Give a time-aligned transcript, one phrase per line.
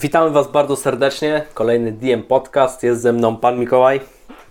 [0.00, 1.44] Witamy Was bardzo serdecznie.
[1.54, 2.82] Kolejny DM Podcast.
[2.82, 4.00] Jest ze mną Pan Mikołaj.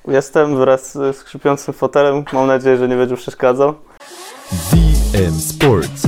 [0.07, 2.23] Jestem wraz z skrzypiącym fotelem.
[2.33, 3.73] Mam nadzieję, że nie będzie przeszkadzał.
[5.11, 6.03] DM Sports.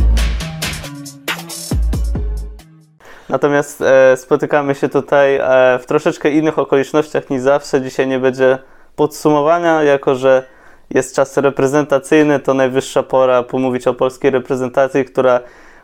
[3.29, 7.81] Natomiast e, spotykamy się tutaj e, w troszeczkę innych okolicznościach niż zawsze.
[7.81, 8.57] Dzisiaj nie będzie
[8.95, 10.43] podsumowania, jako że
[10.89, 15.39] jest czas reprezentacyjny, to najwyższa pora pomówić o polskiej reprezentacji, która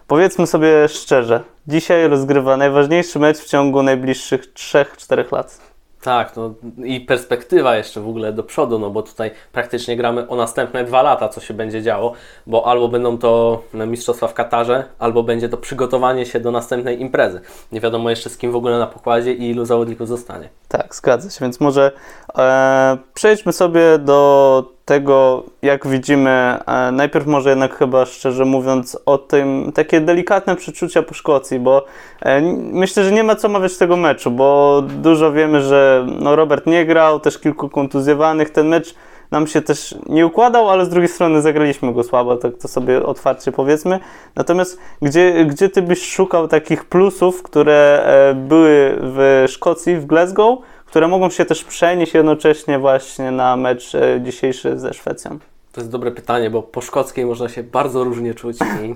[0.07, 5.75] powiedzmy sobie szczerze, dzisiaj rozgrywa najważniejszy mecz w ciągu najbliższych 3-4 lat.
[6.05, 10.35] Tak, no i perspektywa jeszcze w ogóle do przodu, no bo tutaj praktycznie gramy o
[10.35, 12.13] następne dwa lata, co się będzie działo,
[12.47, 17.41] bo albo będą to mistrzostwa w Katarze, albo będzie to przygotowanie się do następnej imprezy.
[17.71, 20.49] Nie wiadomo jeszcze z kim w ogóle na pokładzie i ilu zawodników zostanie.
[20.67, 21.91] Tak, zgadza się, więc może
[22.37, 29.17] e, przejdźmy sobie do tego, jak widzimy, e, najpierw może jednak chyba szczerze mówiąc o
[29.17, 31.85] tym, takie delikatne przeczucia po Szkocji, bo
[32.21, 36.65] e, myślę, że nie ma co mawiać tego meczu, bo dużo wiemy, że no, Robert
[36.65, 38.95] nie grał, też kilku kontuzjowanych, ten mecz
[39.31, 43.03] nam się też nie układał, ale z drugiej strony zagraliśmy go słabo, tak to sobie
[43.03, 43.99] otwarcie powiedzmy.
[44.35, 50.59] Natomiast gdzie, gdzie ty byś szukał takich plusów, które e, były w Szkocji, w Glasgow,
[50.95, 55.39] które mogą się też przenieść jednocześnie właśnie na mecz e, dzisiejszy ze Szwecją?
[55.71, 58.95] To jest dobre pytanie, bo po szkockiej można się bardzo różnie czuć i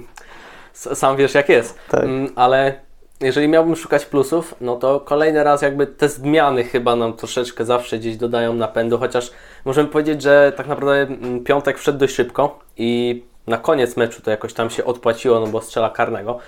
[0.74, 1.80] sam wiesz jak jest.
[1.90, 2.04] Tak.
[2.04, 2.80] Mm, ale
[3.22, 8.00] jeżeli miałbym szukać plusów, no to kolejny raz jakby te zmiany chyba nam troszeczkę zawsze
[8.00, 9.32] gdzieś dodają napędu, chociaż
[9.66, 14.32] możemy powiedzieć, że tak naprawdę mm, piątek wszedł dość szybko i na koniec meczu to
[14.32, 16.40] jakoś tam się odpłaciło, no bo strzela karnego.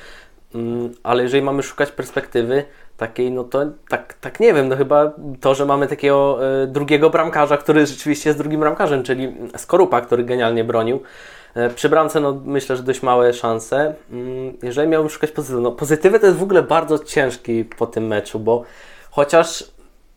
[0.56, 2.66] Mm, ale jeżeli mamy szukać perspektywy,
[3.02, 7.10] takiej, no to tak, tak nie wiem, no chyba to, że mamy takiego y, drugiego
[7.10, 11.02] bramkarza, który rzeczywiście jest drugim bramkarzem, czyli Skorupa, który genialnie bronił.
[11.58, 13.94] Y, przy bramce, no myślę, że dość małe szanse.
[14.14, 18.08] Y, jeżeli miałbym szukać pozytywu, no pozytywy to jest w ogóle bardzo ciężki po tym
[18.08, 18.64] meczu, bo
[19.12, 19.72] chociaż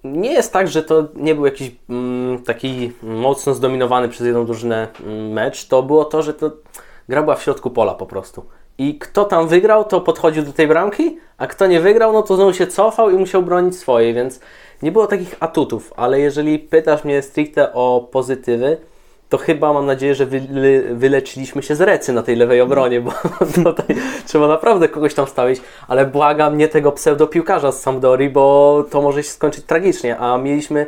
[0.04, 4.88] nie jest tak, że to nie był jakiś mm, taki mocno zdominowany przez jedną drużynę
[5.06, 6.50] mm, mecz, to było to, że to
[7.08, 8.44] gra była w środku pola po prostu.
[8.78, 12.36] I kto tam wygrał, to podchodził do tej bramki, a kto nie wygrał, no to
[12.36, 14.40] znowu się cofał i musiał bronić swoje, więc
[14.82, 15.92] nie było takich atutów.
[15.96, 18.76] Ale jeżeli pytasz mnie stricte o pozytywy,
[19.28, 23.12] to chyba mam nadzieję, że wyle, wyleczyliśmy się z recy na tej lewej obronie, bo
[23.64, 23.96] tutaj
[24.26, 29.22] trzeba naprawdę kogoś tam stawić, ale błagam nie tego pseudopiłkarza z Sampdori, bo to może
[29.22, 30.86] się skończyć tragicznie, a mieliśmy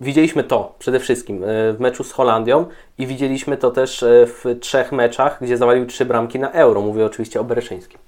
[0.00, 2.66] widzieliśmy to przede wszystkim e, w meczu z Holandią
[2.98, 6.80] i widzieliśmy to też e, w trzech meczach, gdzie zawalił trzy bramki na euro.
[6.80, 7.98] Mówię oczywiście o Bereszyńskim.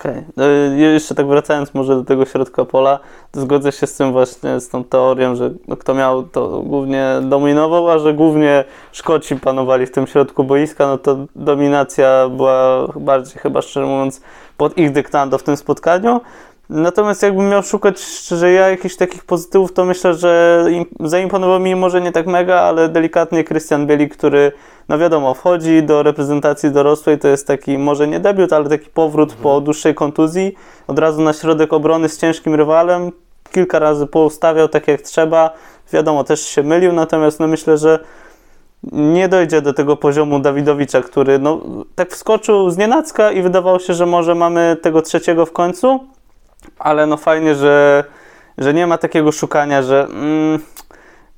[0.00, 0.12] Okej.
[0.12, 0.24] Okay.
[0.36, 0.44] No,
[0.76, 2.98] jeszcze tak wracając może do tego środka pola,
[3.32, 7.90] zgodzę się z tym właśnie, z tą teorią, że no, kto miał, to głównie dominował,
[7.90, 13.62] a że głównie Szkoci panowali w tym środku boiska, no to dominacja była bardziej chyba
[13.62, 14.20] szczerze mówiąc
[14.56, 16.20] pod ich dyktando w tym spotkaniu.
[16.70, 20.64] Natomiast jakbym miał szukać szczerze ja jakichś takich pozytywów, to myślę, że
[21.00, 24.52] zaimponował mi może nie tak mega, ale delikatnie Krystian Bielik, który
[24.88, 29.28] no wiadomo, wchodzi do reprezentacji dorosłej, to jest taki może nie debiut, ale taki powrót
[29.28, 29.42] mhm.
[29.42, 30.54] po dłuższej kontuzji,
[30.86, 33.12] od razu na środek obrony z ciężkim rywalem,
[33.52, 35.50] kilka razy poustawiał tak jak trzeba,
[35.92, 37.98] wiadomo, też się mylił, natomiast no myślę, że
[38.92, 41.60] nie dojdzie do tego poziomu Dawidowicza, który no,
[41.94, 46.00] tak wskoczył z nienacka i wydawało się, że może mamy tego trzeciego w końcu,
[46.78, 48.04] ale no fajnie, że,
[48.58, 50.58] że nie ma takiego szukania, że mm,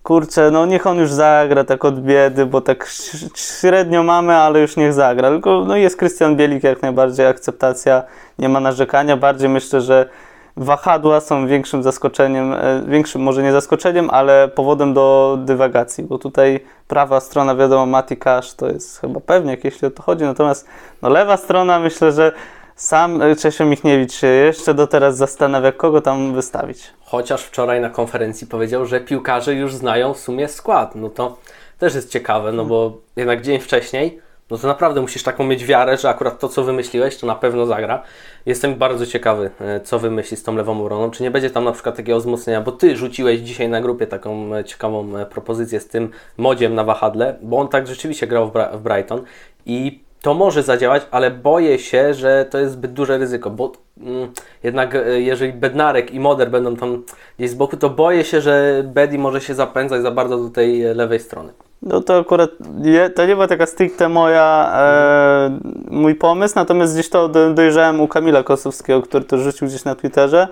[0.02, 2.88] kurczę, no niech on już zagra tak od biedy, bo tak
[3.34, 5.28] średnio mamy, ale już niech zagra.
[5.28, 8.02] Tylko no jest Krystian Bielik jak najbardziej, akceptacja,
[8.38, 9.16] nie ma narzekania.
[9.16, 10.08] Bardziej myślę, że
[10.56, 16.60] wahadła są większym zaskoczeniem, e, większym może nie zaskoczeniem, ale powodem do dywagacji, bo tutaj
[16.88, 20.68] prawa strona, wiadomo, Mati Cash to jest chyba pewnie, jeśli o to chodzi, natomiast
[21.02, 22.32] no lewa strona myślę, że
[22.78, 26.90] sam e, Czesio Michniewicz się jeszcze do teraz zastanawia, kogo tam wystawić.
[27.00, 30.94] Chociaż wczoraj na konferencji powiedział, że piłkarze już znają w sumie skład.
[30.94, 31.36] No to
[31.78, 35.96] też jest ciekawe, no bo jednak dzień wcześniej, no to naprawdę musisz taką mieć wiarę,
[35.96, 38.02] że akurat to, co wymyśliłeś, to na pewno zagra.
[38.46, 41.10] Jestem bardzo ciekawy, e, co wymyśli z tą lewą obroną.
[41.10, 44.54] Czy nie będzie tam na przykład takiego wzmocnienia, bo Ty rzuciłeś dzisiaj na grupie taką
[44.54, 49.22] e, ciekawą propozycję z tym modziem na wahadle, bo on tak rzeczywiście grał w Brighton
[49.66, 54.28] i to może zadziałać, ale boję się, że to jest zbyt duże ryzyko, bo mm,
[54.62, 57.02] jednak e, jeżeli Bednarek i Moder będą tam
[57.38, 60.82] gdzieś z boku, to boję się, że Bedi może się zapędzać za bardzo do tej
[60.82, 61.52] lewej strony.
[61.82, 65.58] No to akurat nie, to nie była taka stricte moja, e,
[65.90, 70.48] mój pomysł, natomiast gdzieś to dojrzałem u Kamila Kosowskiego, który to rzucił gdzieś na Twitterze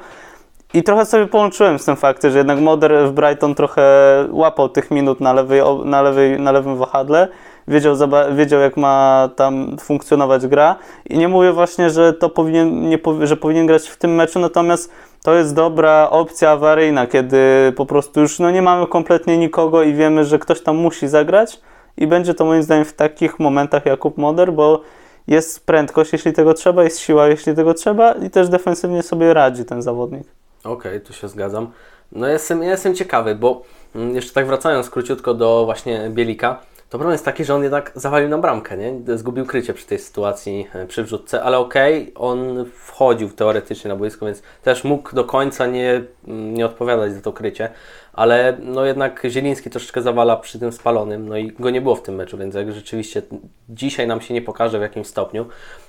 [0.75, 3.83] i trochę sobie połączyłem z tym faktem, że jednak Moder w Brighton trochę
[4.31, 7.29] łapał tych minut na, lewej, na, lewej, na lewym wahadle
[7.69, 7.97] wiedział,
[8.33, 10.77] wiedział jak ma tam funkcjonować gra.
[11.11, 14.93] I nie mówię właśnie, że to powinien, nie, że powinien grać w tym meczu, natomiast
[15.25, 19.95] to jest dobra opcja awaryjna, kiedy po prostu już no, nie mamy kompletnie nikogo i
[19.95, 21.61] wiemy, że ktoś tam musi zagrać
[21.97, 24.81] i będzie to moim zdaniem w takich momentach Jakub Moder, bo
[25.27, 29.65] jest prędkość, jeśli tego trzeba, jest siła, jeśli tego trzeba i też defensywnie sobie radzi
[29.65, 30.23] ten zawodnik.
[30.65, 31.71] Okej, okay, tu się zgadzam.
[32.13, 33.63] No jestem, jestem ciekawy, bo
[33.95, 36.61] mm, jeszcze tak wracając króciutko do właśnie Bielika,
[36.99, 39.19] problem jest taki, że on jednak zawalił na bramkę, nie?
[39.19, 43.97] Zgubił krycie przy tej sytuacji, e, przy wrzutce, ale okej, okay, on wchodził teoretycznie na
[43.97, 47.71] boisko, więc też mógł do końca nie, mm, nie odpowiadać za to krycie,
[48.17, 52.03] ale no jednak Zieliński troszeczkę zawala przy tym spalonym, no i go nie było w
[52.03, 53.23] tym meczu, więc jak rzeczywiście
[53.69, 55.47] dzisiaj nam się nie pokaże w jakimś stopniu,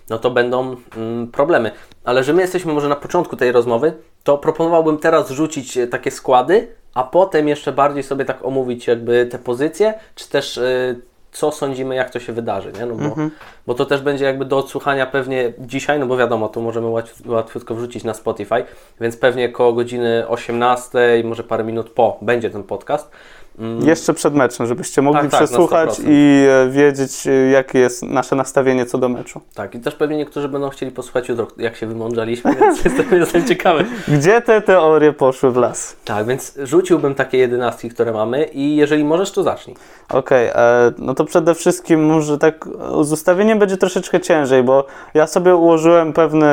[0.10, 1.72] no to będą mm, problemy.
[2.04, 3.94] Ale że my jesteśmy może na początku tej rozmowy,
[4.24, 9.26] to proponowałbym teraz rzucić e, takie składy, a potem jeszcze bardziej sobie tak omówić jakby
[9.26, 11.02] te pozycje, czy też y,
[11.38, 12.86] co sądzimy, jak to się wydarzy, nie?
[12.86, 13.32] No bo, mhm.
[13.68, 17.26] bo to też będzie jakby do odsłuchania pewnie dzisiaj, no bo wiadomo, to możemy łatw,
[17.26, 18.64] łatwiutko wrzucić na Spotify,
[19.02, 23.12] więc pewnie koło godziny 18, może parę minut po będzie ten podcast.
[23.60, 23.88] Mm.
[23.88, 28.04] Jeszcze przed meczem, żebyście mogli tak, tak przesłuchać tak, i e, wiedzieć, e, jakie jest
[28.04, 29.42] nasze nastawienie co do meczu.
[29.54, 33.48] Tak, i też pewnie niektórzy będą chcieli posłuchać jutro, jak się wymądrzaliśmy, więc jestem, jestem
[33.48, 33.86] ciekawy.
[34.08, 35.96] Gdzie te teorie poszły w las?
[36.06, 39.76] Tak, więc rzuciłbym takie jedenastki, które mamy i jeżeli możesz, to zacznij.
[40.10, 42.70] Okej, okay, e, no to przede wszystkim może tak
[43.02, 46.48] z ustawieniem będzie troszeczkę ciężej, bo ja sobie ułożyłem pewny,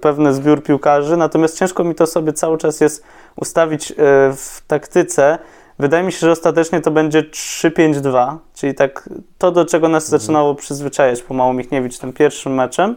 [0.00, 3.04] pewny zbiór piłkarzy, natomiast ciężko mi to sobie cały czas jest
[3.36, 3.92] ustawić
[4.36, 5.38] w taktyce,
[5.80, 10.20] Wydaje mi się, że ostatecznie to będzie 3-5-2, czyli tak to, do czego nas mhm.
[10.20, 12.96] zaczynało przyzwyczajać pomału Michniewicz tym pierwszym meczem.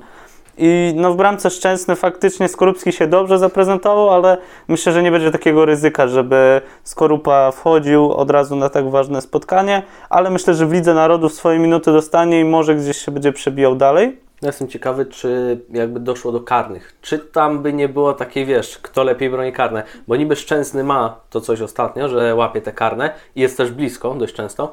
[0.58, 4.38] I no w bramce Szczęsny faktycznie Skorupski się dobrze zaprezentował, ale
[4.68, 9.84] myślę, że nie będzie takiego ryzyka, żeby Skorupa wchodził od razu na tak ważne spotkanie,
[10.10, 13.76] ale myślę, że w Lidze Narodów swoje minuty dostanie i może gdzieś się będzie przebijał
[13.76, 14.18] dalej.
[14.44, 16.94] Ja jestem ciekawy, czy jakby doszło do karnych.
[17.01, 19.84] Czy tam by nie było takiej, wiesz, kto lepiej broni karne?
[20.07, 24.13] Bo niby Szczęsny ma to coś ostatnio, że łapie te karne i jest też blisko
[24.16, 24.72] dość często,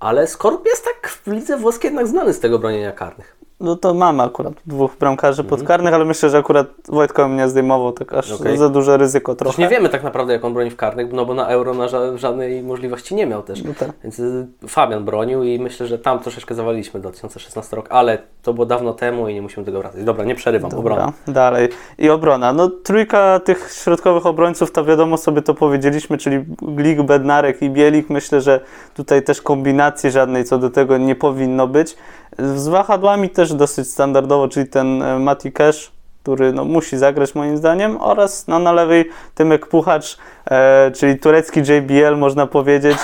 [0.00, 3.36] ale Skorup jest tak w lidze włoskiej jednak znany z tego bronienia karnych.
[3.62, 5.58] No to mamy akurat dwóch bramkarzy mhm.
[5.58, 8.56] podkarnych, ale myślę, że akurat Wojtko mnie zdejmował, tak aż okay.
[8.56, 9.50] za duże ryzyko trochę.
[9.50, 11.88] Też nie wiemy tak naprawdę, jak on broni w karnych, no bo na Euro na
[11.88, 13.64] ża żadnej możliwości nie miał też.
[13.64, 13.90] No tak.
[14.02, 18.66] Więc y, Fabian bronił i myślę, że tam troszeczkę zawaliliśmy 2016 rok, ale to było
[18.66, 20.04] dawno temu i nie musimy tego wracać.
[20.04, 21.12] Dobra, nie przerywam, Dobra, obrona.
[21.28, 21.68] dalej.
[21.98, 22.52] I obrona.
[22.52, 28.10] No trójka tych środkowych obrońców, to wiadomo sobie to powiedzieliśmy, czyli Glik, Bednarek i Bielik.
[28.10, 28.60] Myślę, że
[28.94, 31.96] tutaj też kombinacji żadnej co do tego nie powinno być.
[32.38, 35.92] Z wahadłami też dosyć standardowo, czyli ten e, Mati Cash,
[36.22, 40.18] który no, musi zagrać moim zdaniem, oraz no, na lewej Tymek Puchacz,
[40.50, 42.96] e, czyli turecki JBL można powiedzieć.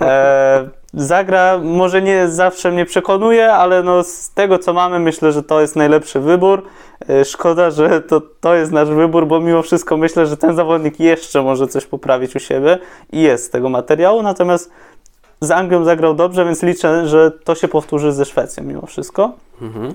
[0.00, 5.42] E, zagra, może nie zawsze mnie przekonuje, ale no, z tego co mamy myślę, że
[5.42, 6.62] to jest najlepszy wybór.
[7.08, 11.00] E, szkoda, że to, to jest nasz wybór, bo mimo wszystko myślę, że ten zawodnik
[11.00, 12.78] jeszcze może coś poprawić u siebie
[13.12, 14.70] i jest z tego materiału, natomiast
[15.40, 19.32] z Anglią zagrał dobrze, więc liczę, że to się powtórzy ze Szwecją mimo wszystko.
[19.62, 19.94] Mhm.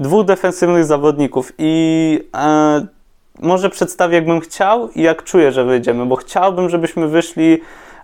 [0.00, 2.86] Dwóch defensywnych zawodników i e,
[3.40, 7.60] może przedstawię, jakbym chciał i jak czuję, że wyjdziemy, bo chciałbym, żebyśmy wyszli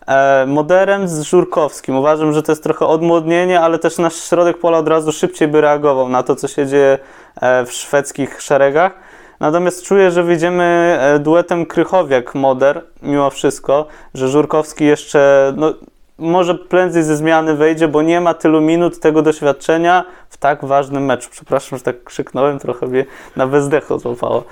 [0.06, 1.96] e, moderem z Żurkowskim.
[1.96, 5.60] Uważam, że to jest trochę odmłodnienie, ale też nasz środek pola od razu szybciej by
[5.60, 6.98] reagował na to, co się dzieje
[7.40, 8.92] e, w szwedzkich szeregach.
[9.40, 15.74] Natomiast czuję, że wyjdziemy e, duetem Krychowiak-Moder, mimo wszystko, że Żurkowski jeszcze, no,
[16.18, 21.04] może prędzej ze zmiany wejdzie, bo nie ma tylu minut tego doświadczenia w tak ważnym
[21.04, 21.28] meczu.
[21.32, 23.04] Przepraszam, że tak krzyknąłem, trochę mnie
[23.36, 24.44] na bezdechu złapało.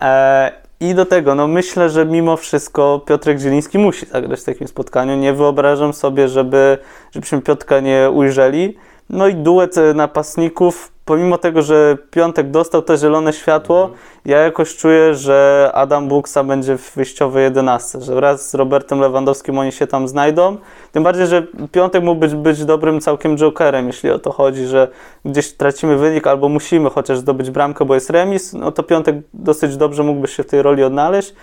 [0.00, 4.68] E, I do tego, no myślę, że mimo wszystko Piotrek Zieliński musi zagrać w takim
[4.68, 5.16] spotkaniu.
[5.16, 6.78] Nie wyobrażam sobie, żeby,
[7.12, 8.76] żebyśmy Piotrka nie ujrzeli.
[9.10, 14.00] No i duet napastników pomimo tego, że Piątek dostał to zielone światło, mhm.
[14.24, 19.58] ja jakoś czuję, że Adam Buksa będzie w wyjściowej 11, że wraz z Robertem Lewandowskim
[19.58, 20.56] oni się tam znajdą.
[20.92, 24.88] Tym bardziej, że Piątek mógł być, być dobrym całkiem jokerem, jeśli o to chodzi, że
[25.24, 29.76] gdzieś tracimy wynik albo musimy chociaż zdobyć bramkę, bo jest remis, no to Piątek dosyć
[29.76, 31.34] dobrze mógłby się w tej roli odnaleźć.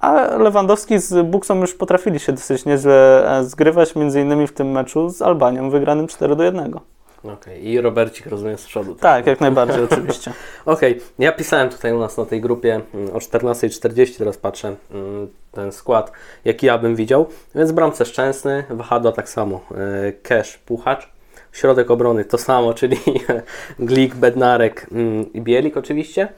[0.00, 4.70] A Lewandowski z Buksą już potrafili się dosyć nieźle e, zgrywać, między innymi w tym
[4.70, 6.80] meczu z Albanią, wygranym 4 do 1.
[7.24, 7.58] Okej, okay.
[7.58, 8.94] i Robercik rozumiem z przodu.
[8.94, 10.32] Tak, tak jak najbardziej, oczywiście.
[10.64, 11.02] Okej, okay.
[11.18, 15.72] ja pisałem tutaj u nas na tej grupie mm, o 14.40, teraz patrzę mm, ten
[15.72, 16.12] skład,
[16.44, 17.26] jaki ja bym widział.
[17.54, 21.08] Więc bramce Szczęsny, Wahadła tak samo, e, Cash, Puchacz,
[21.52, 22.96] środek obrony to samo, czyli
[23.78, 26.28] Glik, Bednarek mm, i Bielik oczywiście.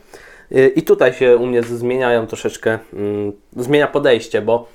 [0.53, 2.79] E, I tutaj się u mnie zmieniają troszeczkę,
[3.57, 4.69] zmienia podejście, bo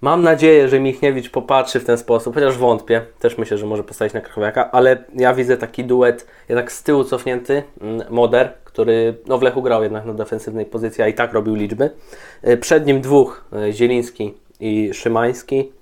[0.00, 3.02] Mam nadzieję, że Michniewicz popatrzy w ten sposób, chociaż wątpię.
[3.18, 7.04] Też myślę, że może postawić na Krakowiaka, ale ja widzę taki duet jednak z tyłu
[7.04, 11.32] cofnięty, mm, Moder, który no w Lechu grał jednak na defensywnej pozycji, a i tak
[11.32, 11.90] robił liczby.
[12.48, 15.72] Y, przed nim dwóch, y, Zieliński i Szymański.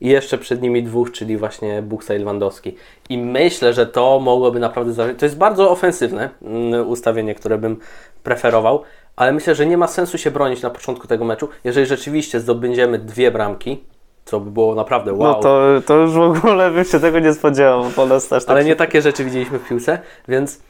[0.00, 2.76] I jeszcze przed nimi dwóch, czyli właśnie Buksa i Lewandowski.
[3.08, 5.14] I myślę, że to mogłoby naprawdę.
[5.14, 7.76] To jest bardzo ofensywne mm, ustawienie, które bym
[8.22, 8.82] preferował,
[9.18, 11.48] ale myślę, że nie ma sensu się bronić na początku tego meczu.
[11.64, 13.84] Jeżeli rzeczywiście zdobędziemy dwie bramki,
[14.24, 15.32] co by było naprawdę wow.
[15.32, 18.50] No to, to już w ogóle bym się tego nie spodziewał, po nas też tak
[18.50, 19.98] Ale nie takie rzeczy widzieliśmy w piłce,
[20.28, 20.60] więc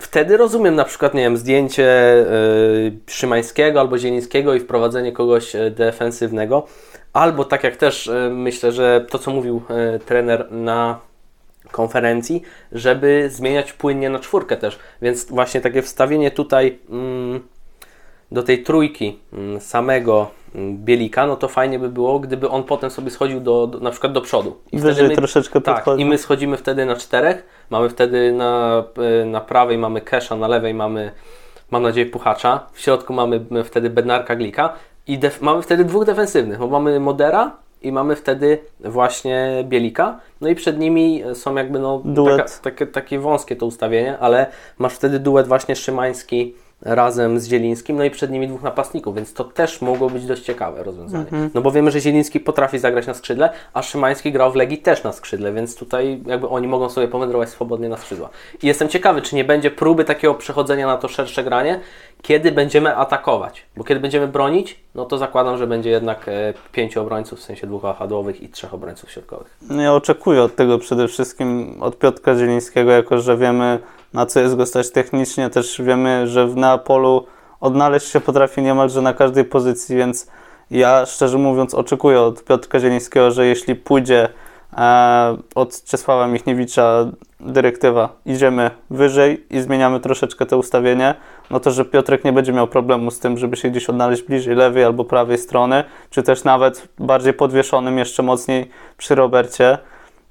[0.00, 2.26] wtedy rozumiem na przykład, nie wiem, zdjęcie
[2.82, 6.66] yy, Szymańskiego albo Zielińskiego i wprowadzenie kogoś e, defensywnego,
[7.12, 9.62] albo tak jak też yy, myślę, że to co mówił
[9.92, 10.98] yy, trener na
[11.70, 17.40] konferencji, żeby zmieniać płynnie na czwórkę też, więc właśnie takie wstawienie tutaj mm,
[18.32, 22.90] do tej trójki mm, samego mm, Bielika, no to fajnie by było, gdyby on potem
[22.90, 24.56] sobie schodził do, do na przykład do przodu.
[24.72, 26.02] I Wyżej my, troszeczkę Tak, podchodzi.
[26.02, 28.84] i my schodzimy wtedy na czterech, mamy wtedy na,
[29.22, 31.12] e, na prawej mamy Kesha, na lewej mamy,
[31.70, 34.72] mam nadzieję, Puchacza, w środku mamy wtedy Bednarka Glika
[35.06, 40.48] i def, mamy wtedy dwóch defensywnych, bo mamy Modera i mamy wtedy właśnie Bielika, no
[40.48, 44.46] i przed nimi są jakby no, taka, takie, takie wąskie to ustawienie, ale
[44.78, 49.34] masz wtedy duet właśnie Szymański razem z Zielińskim, no i przed nimi dwóch napastników, więc
[49.34, 51.24] to też mogło być dość ciekawe rozwiązanie.
[51.24, 51.50] Mhm.
[51.54, 55.04] No bo wiemy, że Zieliński potrafi zagrać na skrzydle, a Szymański grał w Legii też
[55.04, 58.28] na skrzydle, więc tutaj jakby oni mogą sobie powędrować swobodnie na skrzydła.
[58.62, 61.80] I jestem ciekawy, czy nie będzie próby takiego przechodzenia na to szersze granie,
[62.22, 67.00] kiedy będziemy atakować, bo kiedy będziemy bronić, no to zakładam, że będzie jednak e, pięciu
[67.00, 69.56] obrońców, w sensie dwóch wahadłowych i trzech obrońców środkowych.
[69.70, 73.78] No ja oczekuję od tego przede wszystkim od Piotra Zielińskiego, jako że wiemy
[74.14, 75.50] na co jest go stać technicznie.
[75.50, 77.26] Też wiemy, że w Neapolu
[77.60, 80.26] odnaleźć się potrafi niemalże na każdej pozycji, więc
[80.70, 84.28] ja szczerze mówiąc oczekuję od Piotra Zielińskiego, że jeśli pójdzie
[84.76, 87.06] e, od Czesława Michniewicza
[87.40, 91.14] dyrektywa, idziemy wyżej i zmieniamy troszeczkę to ustawienie,
[91.50, 94.54] no to, że Piotrek nie będzie miał problemu z tym, żeby się gdzieś odnaleźć bliżej
[94.54, 99.78] lewej albo prawej strony, czy też nawet bardziej podwieszonym jeszcze mocniej przy Robercie.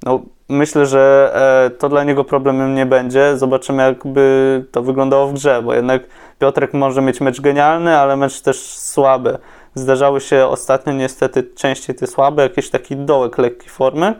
[0.05, 0.21] No,
[0.51, 1.31] myślę, że
[1.65, 3.37] e, to dla niego problemem nie będzie.
[3.37, 6.01] Zobaczymy, jakby to wyglądało w grze, bo jednak
[6.39, 9.37] Piotrek może mieć mecz genialny, ale mecz też słaby.
[9.75, 14.13] Zdarzały się ostatnio niestety częściej te słabe, jakiś taki dołek lekkiej formy,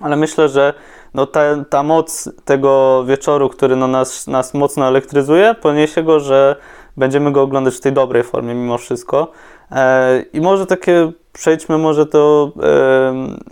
[0.00, 0.74] ale myślę, że
[1.14, 1.40] no ta,
[1.70, 6.56] ta moc tego wieczoru, który no nas, nas mocno elektryzuje, poniesie go, że
[6.96, 9.32] będziemy go oglądać w tej dobrej formie mimo wszystko.
[9.70, 12.52] E, I może takie przejdźmy może do,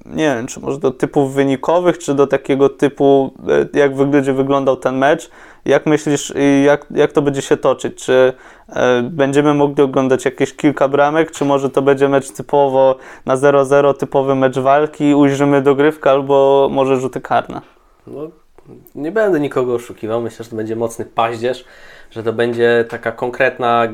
[0.07, 3.33] nie wiem, czy może do typów wynikowych, czy do takiego typu,
[3.75, 5.31] e, jak będzie wyglądał ten mecz.
[5.65, 6.33] Jak myślisz,
[6.65, 8.05] jak, jak to będzie się toczyć?
[8.05, 8.33] Czy
[8.69, 13.95] e, będziemy mogli oglądać jakieś kilka bramek, czy może to będzie mecz typowo na 0-0,
[13.95, 17.61] typowy mecz walki, ujrzymy dogrywkę albo może rzuty karne?
[18.07, 18.31] No,
[18.95, 20.21] nie będę nikogo oszukiwał.
[20.21, 21.65] Myślę, że to będzie mocny paździerz,
[22.11, 23.89] że to będzie taka konkretna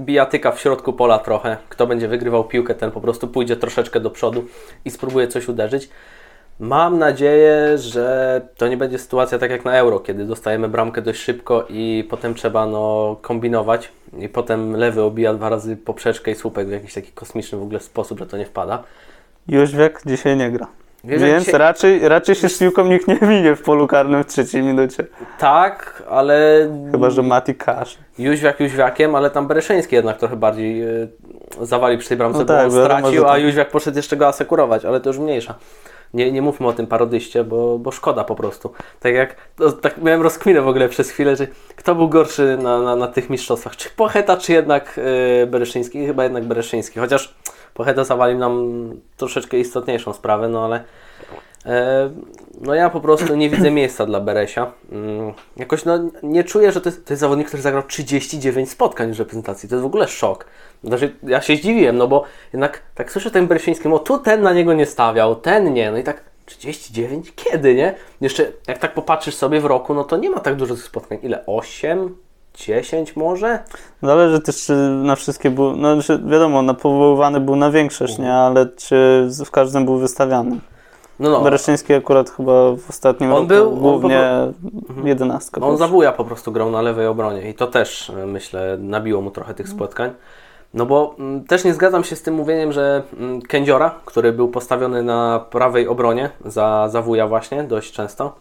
[0.00, 1.56] bijatyka w środku pola trochę.
[1.68, 4.44] Kto będzie wygrywał piłkę, ten po prostu pójdzie troszeczkę do przodu
[4.84, 5.88] i spróbuje coś uderzyć.
[6.60, 11.20] Mam nadzieję, że to nie będzie sytuacja tak jak na Euro, kiedy dostajemy bramkę dość
[11.20, 16.68] szybko i potem trzeba no, kombinować i potem lewy obija dwa razy poprzeczkę i słupek
[16.68, 18.82] w jakiś taki kosmiczny w ogóle sposób, że to nie wpada.
[19.48, 20.79] Jóźwiak dzisiaj nie gra.
[21.04, 21.60] Wiesz, Więc dzisiaj...
[21.60, 25.04] raczej, raczej się z piłką nikt nie minie w polu karnym w trzeciej minucie.
[25.38, 26.68] Tak, ale...
[26.90, 27.98] Chyba, że Mati Kasz.
[28.18, 31.08] Jóźwiak Jóźwiakiem, ale tam Bereszyński jednak trochę bardziej yy,
[31.60, 35.00] zawalił przy tej bramce, no tak, bo stracił, a Jóźwiak poszedł jeszcze go asekurować, ale
[35.00, 35.54] to już mniejsza.
[36.14, 38.72] Nie, nie mówmy o tym parodyście, bo, bo szkoda po prostu.
[39.00, 42.82] Tak jak, to, tak miałem rozkminę w ogóle przez chwilę, że kto był gorszy na,
[42.82, 45.00] na, na tych mistrzostwach, czy Pocheta, czy jednak
[45.40, 46.06] yy, Bereszyński?
[46.06, 47.34] Chyba jednak Bereszyński, chociaż
[47.74, 48.70] Pocheta zawalił nam
[49.16, 50.84] troszeczkę istotniejszą sprawę, no ale
[51.66, 52.10] e,
[52.60, 54.72] no ja po prostu nie widzę miejsca dla Beresia.
[54.92, 59.14] Mm, jakoś no, nie czuję, że to jest, to jest zawodnik, który zagrał 39 spotkań
[59.14, 59.68] w reprezentacji.
[59.68, 60.46] To jest w ogóle szok.
[60.84, 64.52] Znaczy, ja się zdziwiłem, no bo jednak tak słyszę ten Beresiński, no tu ten na
[64.52, 67.32] niego nie stawiał, ten nie, no i tak 39?
[67.36, 67.94] Kiedy, nie?
[68.20, 71.18] Jeszcze jak tak popatrzysz sobie w roku, no to nie ma tak dużo spotkań.
[71.22, 71.46] Ile?
[71.46, 72.16] 8?
[72.66, 73.58] 10 może?
[74.02, 78.32] Zależy też, czy na wszystkie był, no wiadomo, na powoływany był na większość, nie?
[78.32, 80.58] Ale czy w każdym był wystawiany.
[81.20, 81.40] No, no.
[81.40, 84.54] Bereszyński akurat chyba w ostatnim on roku był, głównie on
[85.02, 85.08] po...
[85.08, 85.60] jedenastka.
[85.60, 89.54] On zawuja po prostu grał na lewej obronie i to też, myślę, nabiło mu trochę
[89.54, 90.10] tych spotkań.
[90.74, 93.94] No bo m, mm, też nie zgadzam się z tym mówieniem, że m, mm, Kędziora,
[94.04, 98.34] który był postawiony na prawej obronie za, za wuja właśnie dość często,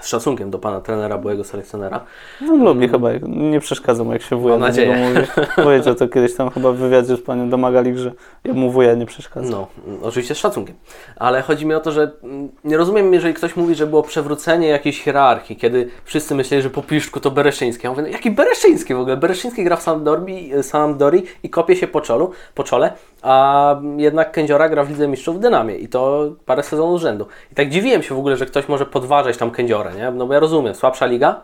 [0.00, 2.00] z szacunkiem do pana trenera, byłego selekcjonera.
[2.40, 4.96] No lubi chyba, nie przeszkadza mu jak się wuja Mam nadzieję.
[4.96, 5.26] mówi.
[5.64, 8.12] Powiedział to kiedyś tam chyba w wywiadzie z panią domagali, że
[8.44, 9.50] ja mu wuja nie przeszkadza.
[9.50, 9.66] No,
[10.02, 10.76] oczywiście z szacunkiem.
[11.16, 14.68] Ale chodzi mi o to, że mm, nie rozumiem, jeżeli ktoś mówi, że było przewrócenie
[14.68, 17.86] jakiejś hierarchii, kiedy wszyscy myśleli, że po piszczku to Bereszyński.
[17.86, 19.16] Ja mówię, no jaki Bereszyński w ogóle?
[19.16, 24.68] Bereszyński gra w Sampdori, Sampdori i kopie się po, czolu, po czole, a jednak Kędziora
[24.68, 27.26] gra w Lidze Mistrzów w Dynamie i to parę sezonów z rzędu.
[27.52, 30.10] I tak dziwiłem się w ogóle, że ktoś może podważać tam Kędziorę, nie?
[30.10, 31.42] No bo ja rozumiem, słabsza liga,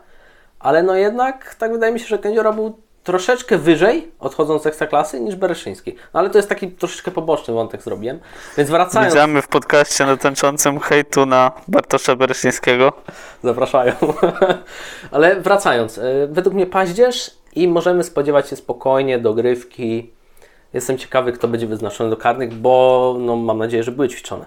[0.60, 5.20] ale no jednak tak wydaje mi się, że Kędziora był troszeczkę wyżej, odchodząc z ekstraklasy,
[5.20, 5.94] niż Bereszyński.
[6.14, 8.20] No ale to jest taki troszeczkę poboczny wątek zrobiłem.
[8.56, 9.14] Więc wracając...
[9.14, 12.92] Widziamy w podcaście dotyczącym hejtu na Bartosza Bereszyńskiego.
[13.44, 13.92] Zapraszają.
[15.10, 20.15] ale wracając, e, według mnie paździerz i możemy spodziewać się spokojnie dogrywki.
[20.74, 24.44] Jestem ciekawy, kto będzie wyznaczony do karnych, bo no, mam nadzieję, że były ćwiczone.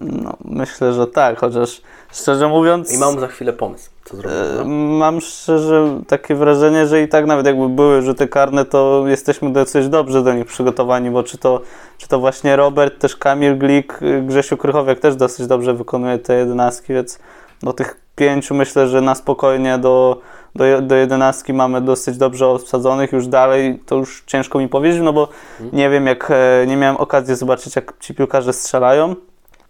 [0.00, 1.82] No, myślę, że tak, chociaż
[2.12, 2.94] szczerze mówiąc.
[2.94, 4.38] I mam za chwilę pomysł, co zrobić.
[4.56, 4.64] No?
[4.98, 9.88] Mam szczerze takie wrażenie, że i tak nawet jakby były rzuty karne, to jesteśmy dosyć
[9.88, 11.60] dobrze do nich przygotowani, bo czy to,
[11.98, 16.92] czy to właśnie Robert, też Kamil Glik, Grzesiu Krychowiak też dosyć dobrze wykonuje te jedenastki,
[16.92, 17.18] więc
[17.62, 20.20] do tych pięciu myślę, że na spokojnie do,
[20.54, 23.12] do, do jedenastki mamy dosyć dobrze obsadzonych.
[23.12, 25.28] Już dalej to już ciężko mi powiedzieć, no bo
[25.58, 25.76] hmm.
[25.76, 29.14] nie wiem, jak e, nie miałem okazji zobaczyć, jak ci piłkarze strzelają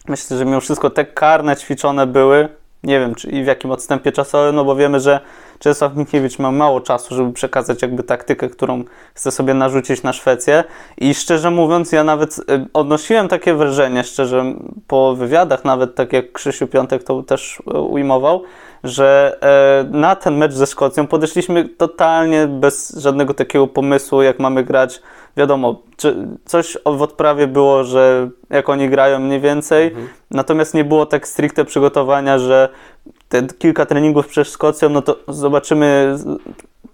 [0.09, 2.49] Myślę, że mimo wszystko te karne ćwiczone były,
[2.83, 5.21] nie wiem czy i w jakim odstępie czasowym, no bo wiemy, że
[5.59, 8.85] Czesław Michniewicz ma mało czasu, żeby przekazać jakby taktykę, którą
[9.15, 10.65] chce sobie narzucić na Szwecję
[10.99, 14.55] i szczerze mówiąc ja nawet y, odnosiłem takie wrażenie, szczerze
[14.87, 18.43] po wywiadach nawet tak jak Krzysiu Piątek to też y, ujmował,
[18.85, 24.65] że e, na ten mecz ze Szkocją podeszliśmy totalnie bez żadnego takiego pomysłu, jak mamy
[24.65, 25.03] grać
[25.37, 25.83] wiadomo,
[26.45, 30.09] coś w odprawie było, że jak oni grają mniej więcej, mhm.
[30.31, 32.69] natomiast nie było tak stricte przygotowania, że
[33.29, 36.17] te kilka treningów przed Szkocją, no to zobaczymy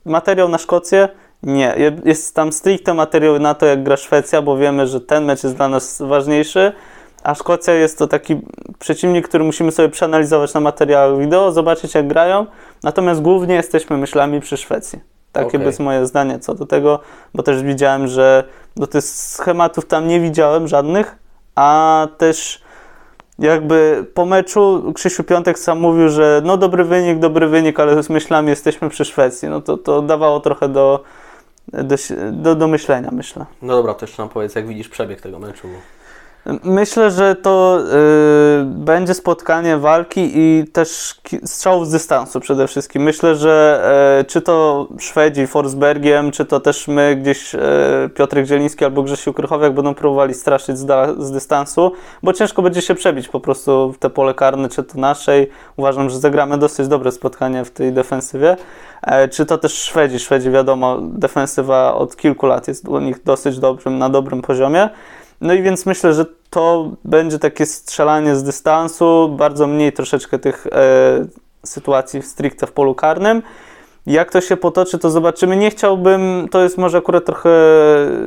[0.05, 1.09] materiał na Szkocję.
[1.43, 5.45] Nie, jest tam stricte materiał na to, jak gra Szwecja, bo wiemy, że ten mecz
[5.45, 6.73] jest dla nas ważniejszy,
[7.23, 8.41] a Szkocja jest to taki
[8.79, 12.47] przeciwnik, który musimy sobie przeanalizować na materiałach wideo, zobaczyć jak grają,
[12.83, 15.01] natomiast głównie jesteśmy myślami przy Szwecji.
[15.33, 15.65] Takie okay.
[15.65, 17.01] jest moje zdanie co do tego,
[17.35, 18.45] bo też widziałem, że
[18.77, 21.17] do tych schematów tam nie widziałem żadnych,
[21.55, 22.63] a też
[23.39, 28.11] jakby po meczu Krzysiu Piątek sam mówił, że no dobry wynik, dobry wynik, ale z
[28.11, 29.49] myślami jesteśmy przy Szwecji.
[29.49, 31.05] No to, to dawało trochę do,
[31.73, 31.97] do,
[32.33, 33.47] do, do myślenia, myślę.
[33.63, 35.69] No dobra, to jeszcze nam powiedz, jak widzisz przebieg tego meczu.
[36.65, 37.81] Myślę, że to
[38.61, 43.03] y, będzie spotkanie walki i też strzałów z dystansu przede wszystkim.
[43.03, 43.85] Myślę, że
[44.21, 47.59] y, czy to Szwedzi Forsbergiem, czy to też my gdzieś y,
[48.15, 50.87] Piotrek Zieliński albo Grzesiu Krychowiak będą próbowali straszyć z,
[51.19, 54.99] z, dystansu, bo ciężko będzie się przebić po prostu w te pole karne, czy to
[54.99, 55.51] naszej.
[55.77, 58.57] Uważam, że zagramy dosyć dobre spotkanie w tej defensywie.
[59.03, 60.19] E, czy to też Szwedzi.
[60.19, 64.89] Szwedzi wiadomo, defensywa od kilku lat jest u nich dosyć dobrym, na dobrym poziomie.
[65.41, 70.67] No i więc myślę, że to będzie takie strzelanie z dystansu, bardzo mniej troszeczkę tych
[70.67, 71.27] e,
[71.67, 73.43] sytuacji stricte w polu karnym.
[74.07, 75.57] Jak to się potoczy, to zobaczymy.
[75.57, 77.51] Nie chciałbym, to jest może akurat trochę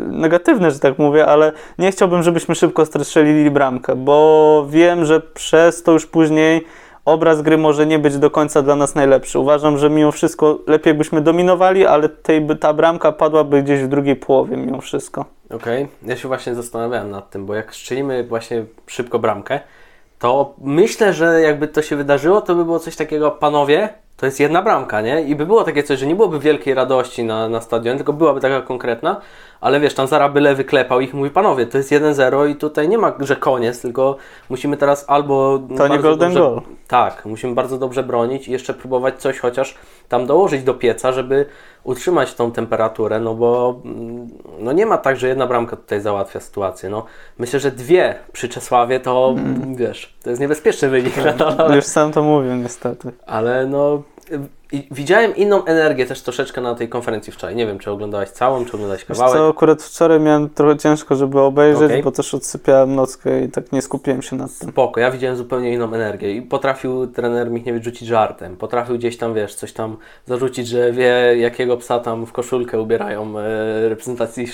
[0.08, 5.84] negatywne, że tak mówię, ale nie chciałbym, żebyśmy szybko strzelili bramkę, bo wiem, że przez
[5.84, 6.66] to już później
[7.06, 9.40] obraz gry może nie być do końca dla nas najlepszy.
[9.40, 14.16] Uważam, że mimo wszystko lepiej byśmy dominowali, ale tej, ta bramka padłaby gdzieś w drugiej
[14.16, 15.26] połowie mimo wszystko.
[15.46, 16.10] Okej, okay.
[16.10, 19.60] ja się właśnie zastanawiałem nad tym, bo jak strzelimy właśnie szybko bramkę,
[20.20, 24.40] to myślę, że jakby to się wydarzyło, to by było coś takiego, panowie, to jest
[24.40, 25.22] jedna bramka, nie?
[25.22, 28.42] I by było takie coś, że nie byłoby wielkiej radości na, na stadionie, tylko byłaby
[28.42, 29.22] taka konkretna,
[29.62, 32.90] ale wiesz, tam Zara byle wyklepał ich i mówi, panowie, to jest 1-0 i tutaj
[32.90, 34.16] nie ma, że koniec, tylko
[34.50, 35.60] musimy teraz albo...
[35.78, 36.62] To nie golden dobrze, goal.
[36.88, 39.76] Tak, musimy bardzo dobrze bronić i jeszcze próbować coś chociaż
[40.10, 41.46] tam dołożyć do pieca, żeby
[41.84, 46.40] utrzymać tą temperaturę, no bo mm, no nie ma tak, że jedna bramka tutaj załatwia
[46.40, 46.90] sytuację.
[46.90, 47.06] No,
[47.38, 49.76] myślę, że dwie przy Czesławie to, mm.
[49.76, 51.14] wiesz, to jest niebezpieczny wynik.
[51.58, 53.12] No, już sam to mówię niestety.
[53.26, 54.02] Ale no
[54.72, 57.56] i widziałem inną energię też troszeczkę na tej konferencji wczoraj.
[57.56, 59.38] Nie wiem, czy oglądałeś całą, czy oglądałeś kawałek.
[59.38, 62.04] co, akurat wczoraj miałem trochę ciężko, żeby obejrzeć, okay.
[62.04, 64.70] bo też odsypiałem nockę i tak nie skupiłem się nad tym.
[64.70, 68.58] Spoko, ja widziałem zupełnie inną energię i potrafił trener Michniewicz rzucić żartem.
[68.58, 73.40] Potrafił gdzieś tam, wiesz, coś tam zarzucić, że wie, jakiego psa tam w koszulkę ubierają
[73.40, 74.48] e, reprezentacji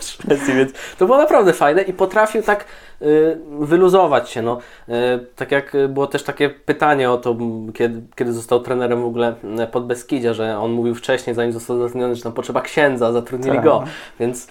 [0.00, 2.64] Szwecji, więc to było naprawdę fajne i potrafił tak
[3.02, 4.42] Y, wyluzować się.
[4.42, 4.92] No, y,
[5.36, 7.36] tak jak było też takie pytanie o to,
[7.74, 9.34] kiedy, kiedy został trenerem w ogóle
[9.72, 13.64] pod Beskidzie, że on mówił wcześniej, zanim został zatrudniony, że tam potrzeba księdza, zatrudnili tak.
[13.64, 13.84] go,
[14.20, 14.48] więc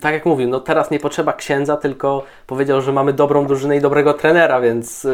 [0.00, 3.80] tak jak mówił, no teraz nie potrzeba księdza, tylko powiedział, że mamy dobrą drużynę i
[3.80, 5.06] dobrego trenera, więc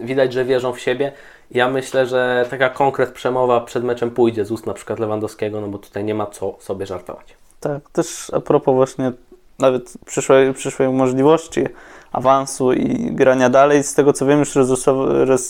[0.00, 1.12] widać, że wierzą w siebie
[1.50, 5.68] Ja myślę, że taka konkret przemowa przed meczem pójdzie z ust na przykład Lewandowskiego, no
[5.68, 7.36] bo tutaj nie ma co sobie żartować.
[7.60, 9.12] Tak, też a propos właśnie
[9.58, 11.64] nawet przyszłej, przyszłej możliwości
[12.12, 14.86] awansu i grania dalej, z tego co wiem już roz,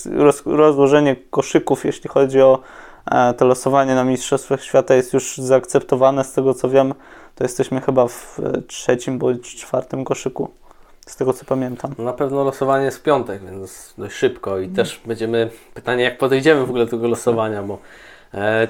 [0.05, 2.59] roz, rozłożenie koszyków, jeśli chodzi o
[3.11, 6.95] e, to losowanie na Mistrzostwach Świata jest już zaakceptowane, z tego co wiem,
[7.35, 10.51] to jesteśmy chyba w e, trzecim bądź czwartym koszyku
[11.07, 11.95] z tego co pamiętam.
[11.99, 16.19] No na pewno losowanie jest w piątek, więc dość szybko i też będziemy, pytanie jak
[16.19, 17.79] podejdziemy w ogóle do tego losowania, bo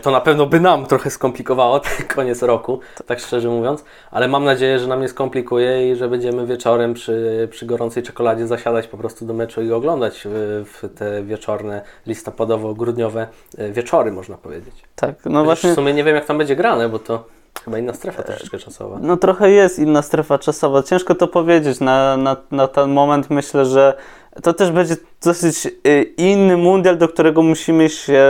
[0.02, 4.44] to na pewno by nam trochę skomplikowało ten koniec roku, tak szczerze mówiąc, ale mam
[4.44, 8.96] nadzieję, że nam nie skomplikuje i że będziemy wieczorem przy, przy gorącej czekoladzie zasiadać po
[8.96, 13.26] prostu do meczu i oglądać w, te wieczorne, listopadowo-grudniowe
[13.58, 14.74] e, wieczory, można powiedzieć.
[14.94, 15.72] Tak, no właśnie.
[15.72, 17.24] W sumie nie wiem jak tam będzie grane, bo to
[17.64, 18.98] Chyba inna strefa troszeczkę czasowa.
[19.02, 20.82] No trochę jest inna strefa czasowa.
[20.82, 23.30] Ciężko to powiedzieć na, na, na ten moment.
[23.30, 23.94] Myślę, że
[24.42, 28.22] to też będzie dosyć y, inny mundial, do którego musimy się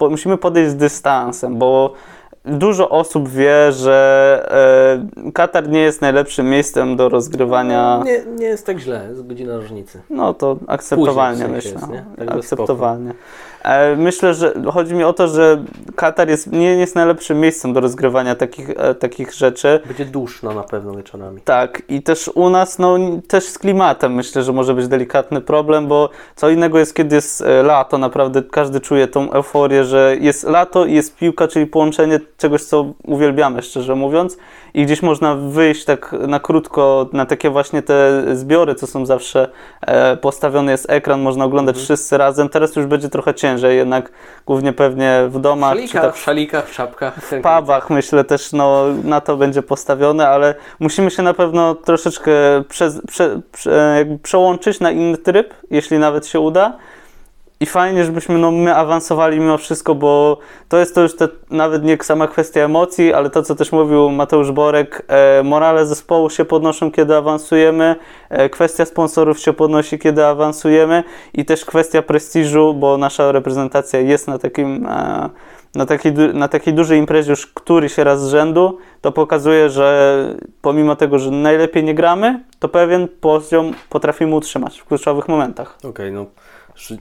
[0.00, 1.92] musimy podejść z dystansem, bo
[2.44, 4.48] dużo osób wie, że
[5.26, 8.02] e, Katar nie jest najlepszym miejscem do rozgrywania.
[8.04, 10.00] Nie, nie jest tak źle, jest godzina różnicy.
[10.10, 11.70] No to akceptowalnie myślę.
[11.70, 11.86] Jest,
[12.18, 13.10] tak akceptowalnie.
[13.10, 13.14] E,
[13.96, 15.64] myślę, że chodzi mi o to, że
[15.96, 19.80] Katar jest, nie jest najlepszym miejscem do rozgrywania takich, e, takich rzeczy.
[19.86, 21.40] Będzie duszno na pewno wieczorami.
[21.40, 25.86] Tak, i też u nas, no też z klimatem myślę, że może być delikatny problem,
[25.86, 30.44] bo co innego jest, kiedy jest e, lato, naprawdę każdy czuje tą euforię, że jest
[30.44, 34.36] lato i jest piłka, czyli połączenie czegoś, co uwielbiamy, szczerze mówiąc,
[34.74, 39.48] i gdzieś można wyjść tak na krótko na takie właśnie te zbiory, co są zawsze
[40.20, 41.84] postawione, jest ekran, można oglądać mhm.
[41.84, 42.48] wszyscy razem.
[42.48, 44.10] Teraz już będzie trochę ciężej ciężej, jednak
[44.46, 45.72] głównie pewnie w domach.
[45.72, 47.14] W szalikach, w, szalikach, w czapkach.
[47.16, 52.32] W pubach myślę też no, na to będzie postawione, ale musimy się na pewno troszeczkę
[52.68, 56.78] prze, prze, prze, przełączyć na inny tryb, jeśli nawet się uda
[57.60, 61.84] i fajnie, żebyśmy no, my awansowali mimo wszystko, bo to jest to już te, nawet
[61.84, 66.44] nie sama kwestia emocji, ale to, co też mówił Mateusz Borek, e, morale zespołu się
[66.44, 67.96] podnoszą, kiedy awansujemy,
[68.30, 74.28] e, kwestia sponsorów się podnosi, kiedy awansujemy i też kwestia prestiżu, bo nasza reprezentacja jest
[74.28, 74.86] na takim...
[74.86, 75.30] E,
[75.74, 80.24] na takiej, na takiej dużej imprezie już któryś raz z rzędu, to pokazuje, że
[80.62, 85.76] pomimo tego, że najlepiej nie gramy, to pewien poziom potrafimy utrzymać w kluczowych momentach.
[85.78, 86.26] Okej, okay, no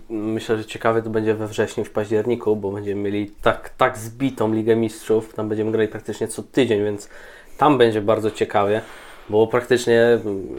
[0.09, 4.53] Myślę, że ciekawe to będzie we wrześniu, w październiku, bo będziemy mieli tak, tak zbitą
[4.53, 5.33] Ligę Mistrzów.
[5.33, 7.09] Tam będziemy grali praktycznie co tydzień, więc
[7.57, 8.81] tam będzie bardzo ciekawie,
[9.29, 10.57] bo praktycznie mm,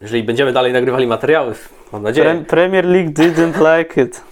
[0.00, 1.54] jeżeli będziemy dalej nagrywali materiały,
[1.92, 2.44] mam nadzieję.
[2.48, 4.20] Premier League didn't like it.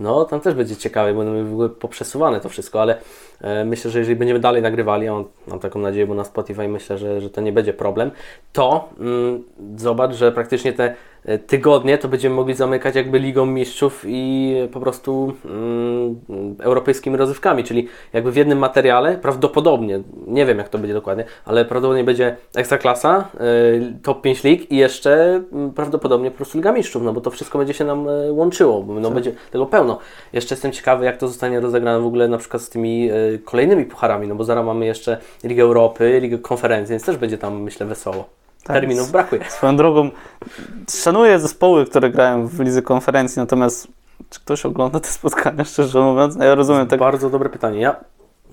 [0.00, 2.98] No, tam też będzie ciekawe, bo będą w ogóle poprzesuwane to wszystko, ale
[3.40, 6.98] e, myślę, że jeżeli będziemy dalej nagrywali, mam, mam taką nadzieję, bo na Spotify myślę,
[6.98, 8.10] że, że to nie będzie problem,
[8.52, 9.44] to mm,
[9.76, 10.94] zobacz, że praktycznie te
[11.46, 16.20] tygodnie, to będziemy mogli zamykać jakby Ligą Mistrzów i po prostu mm,
[16.60, 21.64] europejskimi rozrywkami, czyli jakby w jednym materiale prawdopodobnie, nie wiem jak to będzie dokładnie, ale
[21.64, 27.02] prawdopodobnie będzie Ekstraklasa, y, top 5 lig i jeszcze y, prawdopodobnie po prostu Liga Mistrzów,
[27.02, 29.14] no bo to wszystko będzie się nam y, łączyło, no, tak.
[29.14, 29.98] będzie tego pełno.
[30.32, 33.10] Jeszcze jestem ciekawy jak to zostanie rozegrane w ogóle na przykład z tymi
[33.44, 37.62] kolejnymi pucharami, no bo zaraz mamy jeszcze Ligę Europy, Ligę Konferencji, więc też będzie tam
[37.62, 38.47] myślę wesoło.
[38.64, 39.50] Tak, Terminów brakuje.
[39.50, 40.10] Swoją drogą,
[40.90, 43.88] szanuję zespoły, które grają w lidze konferencji, natomiast
[44.30, 46.36] czy ktoś ogląda te spotkania, szczerze mówiąc?
[46.36, 46.86] No ja rozumiem.
[46.86, 47.00] Tak...
[47.00, 47.80] Bardzo dobre pytanie.
[47.80, 47.96] Ja,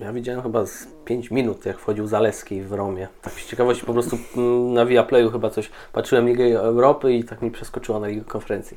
[0.00, 3.08] ja widziałem chyba z 5 minut, jak wchodził Zaleski w Romie.
[3.22, 7.42] Tak z ciekawości po prostu mm, na Viaplayu chyba coś patrzyłem Ligę Europy i tak
[7.42, 8.76] mi przeskoczyło na Ligę Konferencji.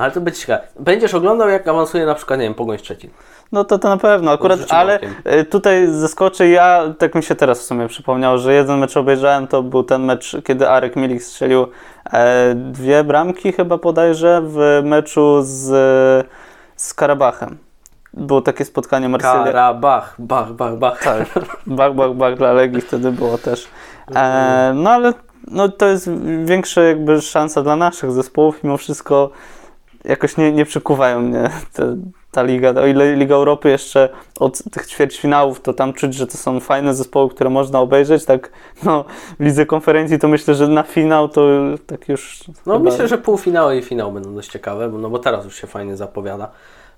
[0.00, 0.62] Ale to będzie ciekawe.
[0.78, 3.10] Będziesz oglądał, jak awansuje na przykład, nie wiem, Pogoń Szczecin.
[3.52, 5.14] No to to na pewno, akurat, ale okiem.
[5.50, 9.62] tutaj zaskoczę, ja, tak mi się teraz w sumie przypomniał, że jeden mecz obejrzałem, to
[9.62, 11.66] był ten mecz, kiedy Arek Milik strzelił
[12.12, 15.66] e, dwie bramki chyba podajże w meczu z,
[16.76, 17.58] z Karabachem.
[18.14, 19.44] Było takie spotkanie Marsylia.
[19.44, 21.02] Karabach, bach, bach, bach.
[21.02, 21.28] Tak,
[21.66, 23.68] bach, bach, bach dla Legii wtedy było też.
[24.14, 25.12] E, no ale
[25.48, 26.10] no, to jest
[26.44, 29.30] większa jakby szansa dla naszych zespołów, mimo wszystko
[30.04, 31.96] jakoś nie, nie przykuwają mnie te,
[32.30, 32.70] ta liga.
[32.70, 34.08] O ile Liga Europy jeszcze
[34.38, 38.50] od tych ćwierćfinałów, to tam czuć, że to są fajne zespoły, które można obejrzeć, tak
[38.84, 39.04] no
[39.40, 41.48] w Lidze Konferencji to myślę, że na finał to
[41.86, 42.44] tak już...
[42.66, 42.90] No chyba...
[42.90, 46.50] myślę, że półfinał i finał będą dość ciekawe, no bo teraz już się fajnie zapowiada.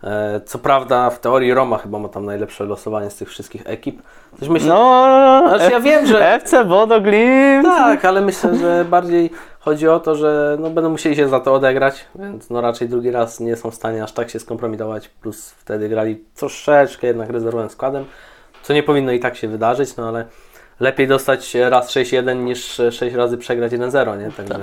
[0.05, 4.03] E, co prawda w teorii Roma chyba ma tam najlepsze losowanie z tych wszystkich ekip.
[4.41, 6.33] Coś myślę, no, znaczy ja wiem, że...
[6.35, 7.65] FC Bodo Glimt.
[7.65, 11.55] Tak, ale myślę, że bardziej chodzi o to, że no, będą musieli się za to
[11.55, 15.51] odegrać, więc no raczej drugi raz nie są w stanie aż tak się skompromitować, plus
[15.51, 18.05] wtedy grali troszeczkę jednak rezerwowym składem,
[18.63, 20.25] co nie powinno i tak się wydarzyć, no ale
[20.81, 24.33] lepiej dostać raz 6-1 niż 6 razy przegrać 1-0, nie?
[24.33, 24.61] Także tak.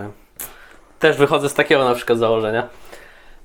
[0.99, 2.67] też wychodzę z takiego na przykład założenia.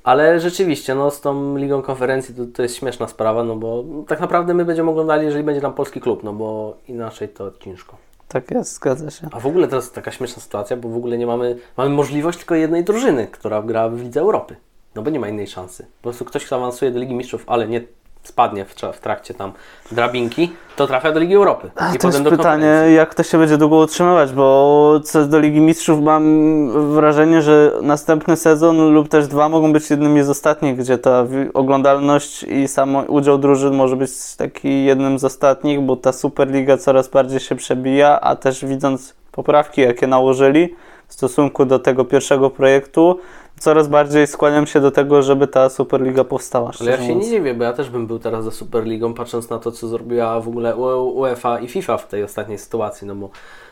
[0.04, 4.20] Ale rzeczywiście, no z tą Ligą Konferencji to, to jest śmieszna sprawa, no bo tak
[4.20, 7.96] naprawdę my będziemy oglądali, jeżeli będzie tam polski klub, no bo inaczej to ciężko.
[8.28, 9.28] Tak jest, zgadza się.
[9.32, 12.38] A w ogóle to jest taka śmieszna sytuacja, bo w ogóle nie mamy, mamy możliwość
[12.38, 14.56] tylko jednej drużyny, która gra w Lidze Europy.
[14.94, 15.82] No bo nie ma innej szansy.
[15.82, 17.80] Po prostu ktoś, kto awansuje do Ligi Mistrzów, ale nie
[18.24, 19.52] spadnie w, w trakcie tam
[19.92, 21.70] drabinki, to trafia do Ligi Europy.
[21.76, 25.60] A I to jest pytanie, jak to się będzie długo utrzymywać, bo co do Ligi
[25.60, 30.98] Mistrzów mam wrażenie, że następny sezon lub też dwa mogą być jednymi z ostatnich, gdzie
[30.98, 36.76] ta oglądalność i sam udział drużyn może być taki jednym z ostatnich, bo ta Superliga
[36.76, 40.74] coraz bardziej się przebija, a też widząc poprawki, jakie nałożyli
[41.08, 43.18] w stosunku do tego pierwszego projektu,
[43.58, 46.70] coraz bardziej skłaniam się do tego, żeby ta Superliga powstała.
[46.80, 47.30] Ale ja się nie mówiąc.
[47.30, 50.48] dziwię, bo ja też bym był teraz za Superligą, patrząc na to, co zrobiła w
[50.48, 53.30] ogóle U- UEFA i FIFA w tej ostatniej sytuacji, no bo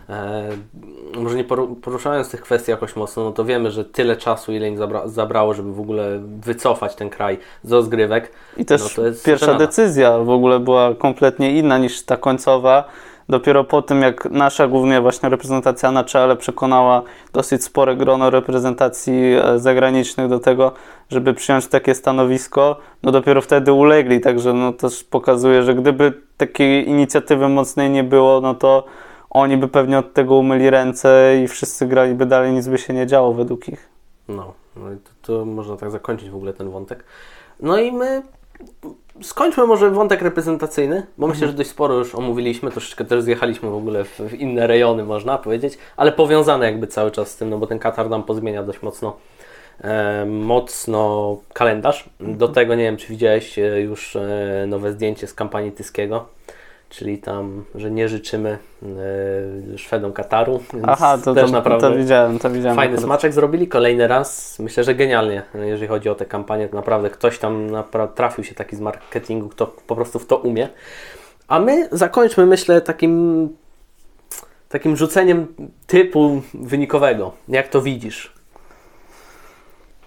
[0.08, 0.48] e,
[1.16, 4.68] może nie poru- poruszając tych kwestii jakoś mocno, no to wiemy, że tyle czasu, ile
[4.68, 8.32] im zabra- zabrało, żeby w ogóle wycofać ten kraj z rozgrywek.
[8.56, 9.66] I też No to jest pierwsza żenada.
[9.66, 12.84] decyzja w ogóle była kompletnie inna niż ta końcowa.
[13.28, 19.14] Dopiero po tym, jak nasza głównie właśnie reprezentacja na czele przekonała dosyć spore grono reprezentacji
[19.34, 20.72] e, zagranicznych do tego,
[21.10, 24.20] żeby przyjąć takie stanowisko, no dopiero wtedy ulegli.
[24.20, 28.84] Także no też pokazuje, że gdyby takiej inicjatywy mocnej nie było, no to
[29.30, 33.06] oni by pewnie od tego umyli ręce i wszyscy graliby dalej, nic by się nie
[33.06, 33.88] działo według ich.
[34.28, 37.04] No, no i to, to można tak zakończyć w ogóle ten wątek.
[37.60, 38.22] No i my
[39.22, 43.74] skończmy może wątek reprezentacyjny, bo myślę, że dość sporo już omówiliśmy, troszeczkę też zjechaliśmy w
[43.74, 47.58] ogóle w, w inne rejony, można powiedzieć, ale powiązane jakby cały czas z tym, no
[47.58, 49.16] bo ten Katar nam pozmienia dość mocno
[49.80, 52.10] e, mocno kalendarz.
[52.20, 56.26] Do tego nie wiem, czy widziałeś e, już e, nowe zdjęcie z kampanii Tyskiego,
[56.92, 58.58] czyli tam, że nie życzymy
[59.74, 62.76] e, Szwedom Kataru, Aha, to, też to, naprawdę to widziałem, to widziałem.
[62.76, 63.04] Fajny akurat.
[63.04, 64.58] smaczek zrobili, kolejny raz.
[64.58, 66.68] Myślę, że genialnie, jeżeli chodzi o tę kampanię.
[66.68, 70.36] To naprawdę ktoś tam napra- trafił się taki z marketingu, kto po prostu w to
[70.36, 70.68] umie.
[71.48, 73.48] A my zakończmy, myślę, takim,
[74.68, 75.54] takim rzuceniem
[75.86, 77.32] typu wynikowego.
[77.48, 78.32] Jak to widzisz?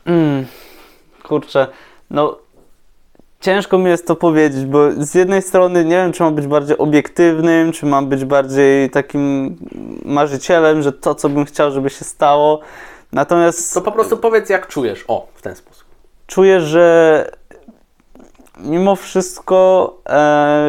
[0.06, 0.46] Mm,
[1.24, 1.68] kurczę,
[2.10, 2.45] no
[3.40, 6.78] ciężko mi jest to powiedzieć, bo z jednej strony nie wiem, czy mam być bardziej
[6.78, 9.56] obiektywnym, czy mam być bardziej takim
[10.06, 12.60] marzycielem, że to, co bym chciał, żeby się stało.
[13.12, 15.06] Natomiast To po prostu powiedz, jak czujesz.
[15.08, 15.84] O, w ten sposób.
[16.28, 17.32] czuję, że
[18.60, 20.68] mimo wszystko e,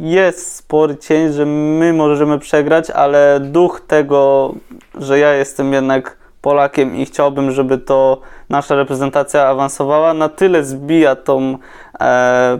[0.00, 4.54] jest spory cień, że my możemy przegrać, ale duch tego,
[4.94, 11.16] że ja jestem jednak Polakiem i chciałbym, żeby to nasza reprezentacja awansowała, na tyle zbija
[11.16, 11.58] tą
[12.00, 12.58] e,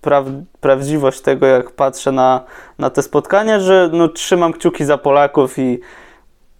[0.00, 0.26] praw,
[0.60, 2.44] prawdziwość tego, jak patrzę na,
[2.78, 5.80] na te spotkania, że no, trzymam kciuki za Polaków i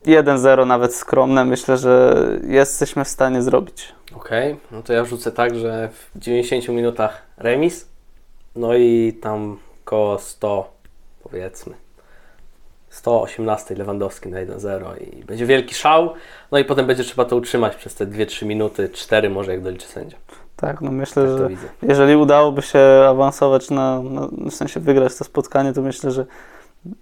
[0.06, 1.44] 1-0 nawet skromne.
[1.44, 3.94] Myślę, że jesteśmy w stanie zrobić.
[4.16, 7.88] Okej, no to ja rzucę tak, że w 90 minutach remis,
[8.56, 10.72] no i tam koło 100,
[11.22, 11.74] powiedzmy,
[12.90, 16.12] 118 Lewandowski na 1-0 i będzie wielki szał,
[16.52, 19.86] no i potem będzie trzeba to utrzymać przez te 2-3 minuty, 4 może jak doliczy
[19.86, 20.16] sędzia.
[20.56, 21.68] Tak, no myślę, Tak że widzę.
[21.82, 26.26] jeżeli udałoby się awansować na, na, w sensie wygrać to spotkanie, to myślę, że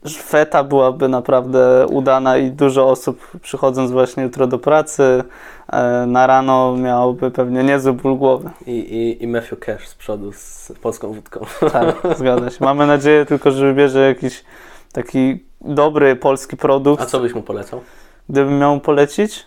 [0.04, 5.24] że feta byłaby naprawdę udana i dużo osób przychodząc właśnie jutro do pracy
[5.72, 8.50] e, na rano miałoby pewnie niezły ból głowy.
[8.66, 11.40] I, i, I Matthew Cash z przodu z polską wódką.
[11.72, 12.56] Tak, zgadza się.
[12.60, 14.44] Mamy nadzieję tylko, że wybierze jakiś
[14.96, 17.02] taki dobry polski produkt.
[17.02, 17.80] A co byś mu polecał?
[18.28, 19.46] Gdybym miał polecić,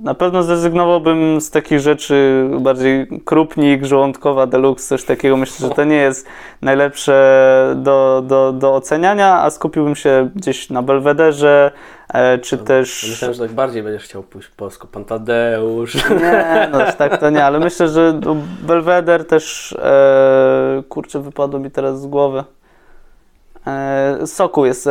[0.00, 5.36] na pewno zrezygnowałbym z takich rzeczy bardziej krupnik, żołądkowa, deluxe, coś takiego.
[5.36, 6.26] Myślę, że to nie jest
[6.62, 11.70] najlepsze do, do, do oceniania, a skupiłbym się gdzieś na Belwederze,
[12.14, 13.06] e, czy też...
[13.10, 14.86] Myślałem, że tak bardziej będziesz chciał pójść w polsku.
[14.86, 15.94] Pan Tadeusz.
[15.94, 21.70] Nie, no tak to nie, ale myślę, że no, Belweder też, e, kurczę, wypadło mi
[21.70, 22.44] teraz z głowy.
[23.66, 24.88] E, Soku jest,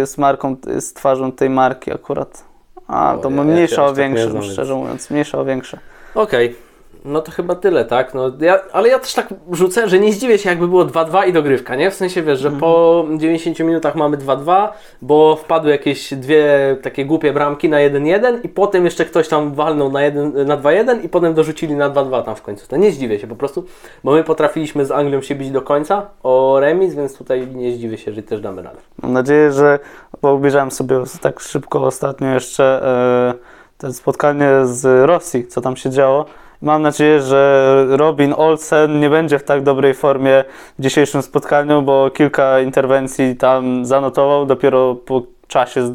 [0.00, 2.44] jest marką, jest twarzą tej marki akurat.
[2.88, 3.44] A, to ja- ma
[3.76, 5.78] ja o tak nie większe, znam, szczerze mówiąc, mniejsze o większe.
[6.14, 6.56] Okej,
[7.04, 8.14] no to chyba tyle, tak?
[8.14, 11.32] No, ja, ale ja też tak rzucę, że nie zdziwię się, jakby było 2-2 i
[11.32, 11.90] dogrywka, nie?
[11.90, 14.68] W sensie, wiesz, że po 90 minutach mamy 2-2,
[15.02, 19.92] bo wpadły jakieś dwie takie głupie bramki na 1-1 i potem jeszcze ktoś tam walnął
[19.92, 22.68] na, 1, na 2-1 i potem dorzucili na 2-2 tam w końcu.
[22.68, 23.64] To nie zdziwię się po prostu,
[24.04, 27.98] bo my potrafiliśmy z Anglią się bić do końca o remis, więc tutaj nie zdziwię
[27.98, 28.78] się, że też damy radę.
[29.02, 29.78] Mam nadzieję, że,
[30.22, 32.82] bo obejrzałem sobie tak szybko ostatnio jeszcze
[33.38, 36.26] e, to spotkanie z Rosji, co tam się działo.
[36.62, 40.44] Mam nadzieję, że Robin Olsen nie będzie w tak dobrej formie
[40.78, 44.46] w dzisiejszym spotkaniu, bo kilka interwencji tam zanotował.
[44.46, 45.92] Dopiero po czasie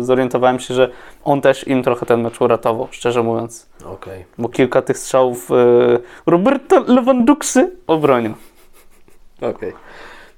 [0.00, 0.90] zorientowałem się, że
[1.24, 3.68] on też im trochę ten mecz uratował, szczerze mówiąc.
[3.84, 4.24] Okay.
[4.38, 5.54] Bo kilka tych strzałów e,
[6.26, 8.34] Roberta Lewanduksy obronił.
[9.38, 9.50] Okej.
[9.50, 9.72] Okay.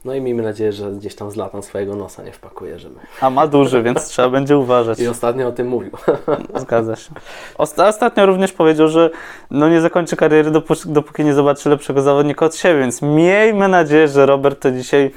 [0.04, 2.94] No i miejmy nadzieję, że gdzieś tam z lata swojego nosa nie wpakuje, żeby...
[3.20, 5.00] A ma duży, więc trzeba będzie uważać.
[5.00, 5.90] I ostatnio o tym mówił.
[6.56, 7.10] Zgadza się.
[7.58, 9.10] Ostatnio również powiedział, że
[9.50, 10.50] no nie zakończy kariery,
[10.86, 15.10] dopóki nie zobaczy lepszego zawodnika od siebie, więc miejmy nadzieję, że Robert to dzisiaj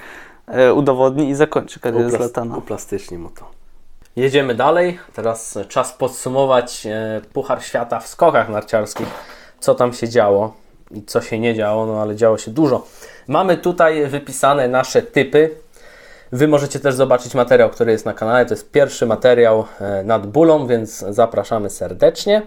[0.47, 2.55] e, udowodni i zakończy karierę Uplas- z Latana.
[2.55, 3.45] Mu to.
[4.15, 4.99] Jedziemy dalej.
[5.13, 9.07] Teraz czas podsumować e, Puchar Świata w skokach narciarskich.
[9.59, 12.85] Co tam się działo i co się nie działo, no ale działo się dużo.
[13.27, 15.49] Mamy tutaj wypisane nasze typy.
[16.31, 18.45] Wy możecie też zobaczyć materiał, który jest na kanale.
[18.45, 22.41] To jest pierwszy materiał e, nad bólą, więc zapraszamy serdecznie.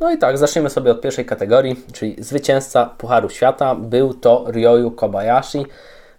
[0.00, 3.74] No i tak, zaczniemy sobie od pierwszej kategorii, czyli zwycięzca Pucharu Świata.
[3.74, 5.66] Był to Ryoyu Kobayashi.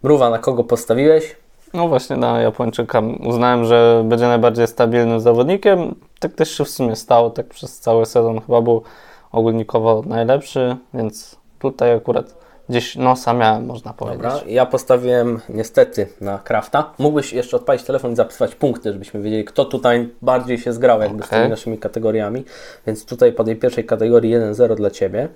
[0.04, 1.36] Mruwa, na kogo postawiłeś?
[1.74, 3.02] No właśnie na Japończyka.
[3.28, 5.96] Uznałem, że będzie najbardziej stabilnym zawodnikiem.
[6.20, 7.30] Tak też się w sumie stało.
[7.30, 8.84] Tak przez cały sezon chyba był
[9.32, 12.36] ogólnikowo najlepszy, więc tutaj akurat
[12.70, 14.22] gdzieś nosa miałem, można powiedzieć.
[14.22, 16.94] Dobra, ja postawiłem niestety na Krafta.
[16.98, 21.24] Mógłbyś jeszcze odpalić telefon i zapisywać punkty, żebyśmy wiedzieli, kto tutaj bardziej się zgrał jakby
[21.24, 21.28] okay.
[21.28, 22.46] z tymi naszymi kategoriami.
[22.88, 25.28] Więc tutaj po tej pierwszej kategorii 1-0 dla Ciebie.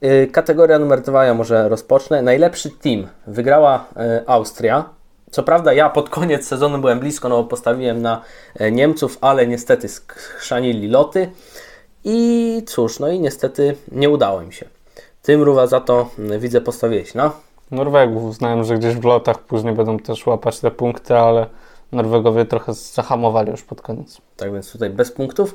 [0.00, 2.22] Yy, kategoria numer 2 ja może rozpocznę.
[2.22, 4.84] Najlepszy team wygrała yy, Austria.
[5.30, 8.22] Co prawda ja pod koniec sezonu byłem blisko, no bo postawiłem na
[8.60, 11.30] yy, Niemców, ale niestety skrzanili loty.
[12.04, 14.66] I cóż, no i niestety nie udało im się.
[15.22, 17.30] Ty Mruwa za to mm, widzę postawiłeś na?
[17.70, 18.24] Norwegów.
[18.24, 21.46] Uznałem, że gdzieś w lotach później będą też łapać te punkty, ale
[21.92, 24.20] Norwegowie trochę zahamowali już pod koniec.
[24.36, 25.54] Tak więc tutaj bez punktów.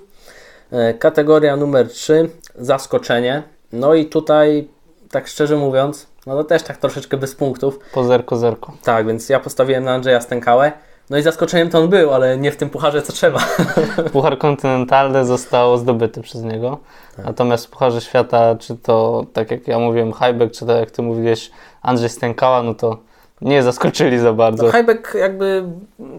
[0.72, 3.44] E, kategoria numer 3, zaskoczenie.
[3.72, 4.68] No i tutaj,
[5.12, 7.80] tak szczerze mówiąc, no to też tak troszeczkę bez punktów.
[7.94, 8.74] Po zerko, zerko.
[8.84, 10.72] Tak, więc ja postawiłem na Andrzeja Stękałę.
[11.10, 13.40] No i zaskoczeniem to on był, ale nie w tym pucharze co trzeba.
[14.14, 16.78] Puchar kontynentalny został zdobyty przez niego.
[17.16, 17.26] Tak.
[17.26, 21.02] Natomiast w Pucharze Świata, czy to tak jak ja mówiłem, Highback, czy tak jak ty
[21.02, 22.98] mówiłeś, Andrzej Stękała, no to
[23.42, 24.64] nie zaskoczyli za bardzo.
[24.64, 25.64] No, Highback jakby,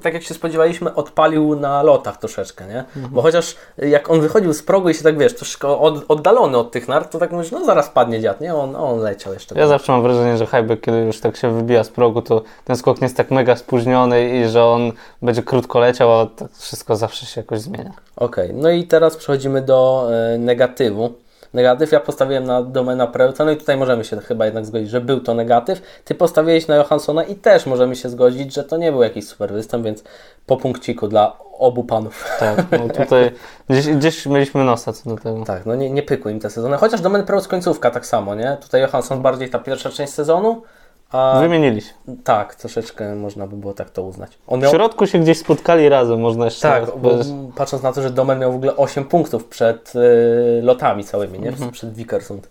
[0.03, 2.79] tak jak się spodziewaliśmy, odpalił na lotach troszeczkę, nie?
[2.79, 3.09] Mhm.
[3.11, 6.71] Bo chociaż jak on wychodził z progu i się tak, wiesz, troszkę od, oddalony od
[6.71, 8.55] tych nart, to tak mówisz, no zaraz padnie dziad, nie?
[8.55, 9.59] On, on leciał jeszcze.
[9.59, 12.77] Ja zawsze mam wrażenie, że Highback, kiedy już tak się wybija z progu, to ten
[12.77, 16.97] skok nie jest tak mega spóźniony i że on będzie krótko leciał, a tak wszystko
[16.97, 17.93] zawsze się jakoś zmienia.
[18.17, 18.63] Okej, okay.
[18.63, 21.15] no i teraz przechodzimy do e, negatywu
[21.55, 21.93] negatyw.
[21.93, 25.21] Ja postawiłem na domena Preuta, no i tutaj możemy się chyba jednak zgodzić, że był
[25.21, 25.83] to negatyw.
[26.05, 29.53] Ty postawiłeś na Johanssona i też możemy się zgodzić, że to nie był jakiś super
[29.53, 30.05] występ, więc
[30.47, 32.37] po punkciku dla obu panów.
[32.39, 33.31] Tak, no tutaj
[33.69, 35.45] gdzieś, gdzieś mieliśmy nosa co do tego.
[35.45, 38.57] Tak, no nie, nie pykły im te sezony, chociaż domen Preut końcówka tak samo, nie?
[38.61, 40.63] Tutaj Johansson bardziej ta pierwsza część sezonu,
[41.13, 41.93] a, Wymienili się.
[42.25, 44.39] Tak, troszeczkę można by było tak to uznać.
[44.51, 44.71] Miał...
[44.71, 46.69] W środku się gdzieś spotkali razem, można jeszcze...
[46.69, 47.11] Tak, bo
[47.57, 51.49] patrząc na to, że Domen miał w ogóle 8 punktów przed y, lotami całymi, nie?
[51.49, 51.71] Mhm.
[51.71, 52.49] Przed Wikersund.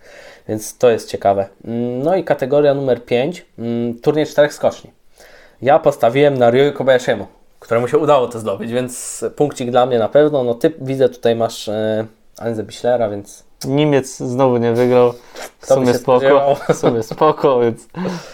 [0.50, 1.48] Więc to jest ciekawe.
[1.65, 4.91] Mm, no i kategoria numer 5, mm, turniej czterech skoczni.
[5.62, 7.28] Ja postawiłem na Ryoyu Kobayashiemu,
[7.60, 10.43] któremu się udało to zdobyć, więc punkcik dla mnie na pewno.
[10.43, 15.13] No ty widzę tutaj masz y, Anze Biślera, więc Niemiec znowu nie wygrał.
[15.60, 17.88] W sumie spoko, w sumie spoko, więc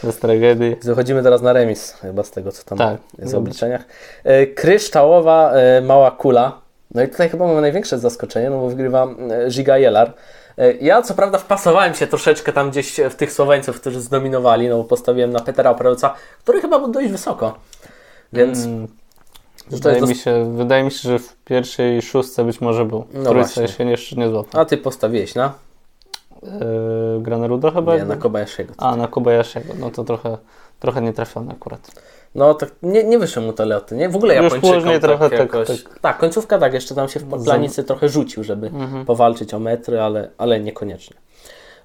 [0.04, 0.76] bez tragedii.
[0.82, 2.98] Zachodzimy teraz na remis, chyba z tego, co tam tak.
[3.20, 3.82] jest w obliczeniach.
[4.24, 6.62] E, kryształowa e, mała kula.
[6.96, 10.14] No i tutaj chyba mamy największe zaskoczenie, no bo wygrywa e, Giga Jelar.
[10.82, 14.84] Ja co prawda wpasowałem się troszeczkę tam gdzieś w tych Słoweńców, którzy zdominowali, no bo
[14.84, 17.56] postawiłem na Petera Operowca, który chyba był dość wysoko.
[18.34, 18.88] Więc mm.
[19.68, 23.06] Wydaje, mi się, wydaje mi się, że w pierwszej szóstce być może był.
[23.14, 24.62] No Trójce się jeszcze nie złapał.
[24.62, 25.54] A ty postawiłeś na?
[26.44, 26.50] Yy,
[27.22, 27.98] Graneruda chyba?
[27.98, 28.74] Nie, na Kobayashiego.
[28.78, 29.74] A, na Kobayashiego.
[29.80, 30.38] No to trochę,
[30.80, 31.92] trochę nietrafiony akurat.
[32.36, 34.10] No tak nie, nie wyszły mu te loty, nie?
[34.10, 35.68] W ogóle Japończykom tak trochę tak, jakoś...
[35.68, 39.06] tak, tak, końcówka tak, jeszcze tam się w planicy trochę rzucił, żeby mhm.
[39.06, 41.18] powalczyć o metry, ale, ale niekoniecznie.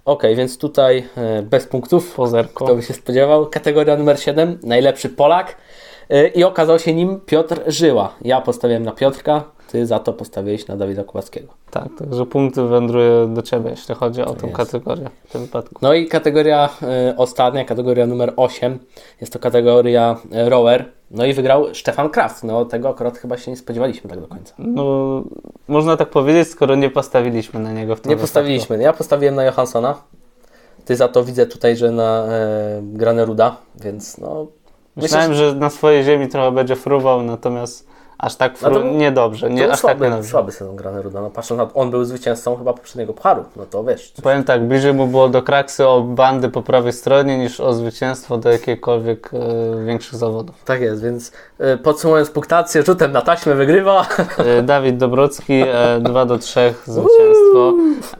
[0.04, 2.14] Ok, więc tutaj e, bez punktów.
[2.14, 2.64] Pozerko.
[2.64, 3.46] Kto by się spodziewał.
[3.46, 5.56] Kategoria numer 7, najlepszy Polak.
[6.12, 8.14] Y, i okazał się nim Piotr Żyła.
[8.22, 11.54] Ja postawiłem na Piotrka, ty za to postawiłeś na Dawida Kubackiego.
[11.70, 14.56] Tak, także punkty wędruje do Ciebie, jeśli chodzi o tę jest.
[14.56, 15.74] kategorię w tym wypadku.
[15.82, 16.68] No i kategoria
[17.12, 18.78] y, ostatnia, kategoria numer 8,
[19.20, 20.16] jest to kategoria
[20.46, 20.84] y, rower.
[21.10, 22.44] No i wygrał Stefan Kraft.
[22.44, 24.54] No tego akurat chyba się nie spodziewaliśmy tak do końca.
[24.58, 25.22] No,
[25.68, 28.82] można tak powiedzieć, skoro nie postawiliśmy na niego w tym Nie postawiliśmy.
[28.82, 29.94] Ja postawiłem na Johanssona.
[30.84, 34.46] Ty za to widzę tutaj, że na e, Graneruda, więc no
[35.02, 37.88] Myślałem, że na swojej ziemi trochę będzie fruwał, natomiast
[38.18, 38.70] aż tak fru...
[38.70, 39.50] no niedobrze.
[39.50, 40.30] Nie, to aż słaby, tak niedobrze.
[40.30, 41.20] słaby sezon Graneruda.
[41.20, 44.10] No patrząc na to, on był zwycięzcą chyba poprzedniego pucharu, no to wiesz.
[44.10, 44.24] Coś...
[44.24, 48.38] Powiem tak, bliżej mu było do kraksy o bandy po prawej stronie niż o zwycięstwo
[48.38, 50.64] do jakichkolwiek e, większych zawodów.
[50.64, 54.06] Tak jest, więc e, podsumowując punktację, rzutem na taśmę wygrywa.
[54.38, 57.47] E, Dawid Dobrocki, e, 2 do 3 zwycięstwo.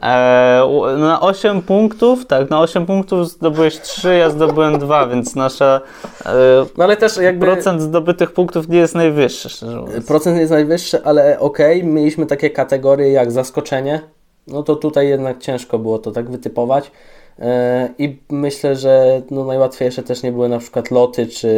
[0.01, 5.81] E, na 8 punktów, tak, na 8 punktów zdobyłeś 3, ja zdobyłem 2, więc nasza
[6.25, 6.31] e,
[6.77, 7.45] No ale też jakby...
[7.45, 10.05] procent zdobytych punktów nie jest najwyższy, szczerze mówiąc.
[10.05, 14.01] Procent jest najwyższy, ale okej, mieliśmy takie kategorie jak zaskoczenie,
[14.47, 16.91] no to tutaj jednak ciężko było to tak wytypować.
[17.39, 21.49] E, I myślę, że no najłatwiejsze też nie były na przykład loty, czy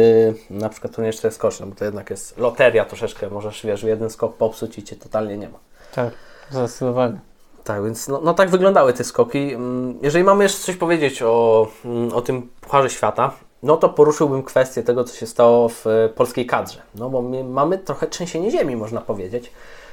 [0.50, 4.36] na przykład turniej 4 skoczne, bo to jednak jest loteria troszeczkę, możesz wiesz, jeden skok
[4.36, 5.58] popsuć i Cię totalnie nie ma.
[5.94, 6.10] Tak,
[6.50, 7.31] zdecydowanie.
[7.64, 9.52] Tak, więc no, no tak wyglądały te skoki.
[9.54, 13.30] Mm, Jeżeli mamy jeszcze coś powiedzieć o, mm, o tym Pucharze Świata,
[13.62, 16.82] no to poruszyłbym kwestię tego, co się stało w e, polskiej kadrze.
[16.94, 19.52] No bo my mamy trochę trzęsienie ziemi, można powiedzieć,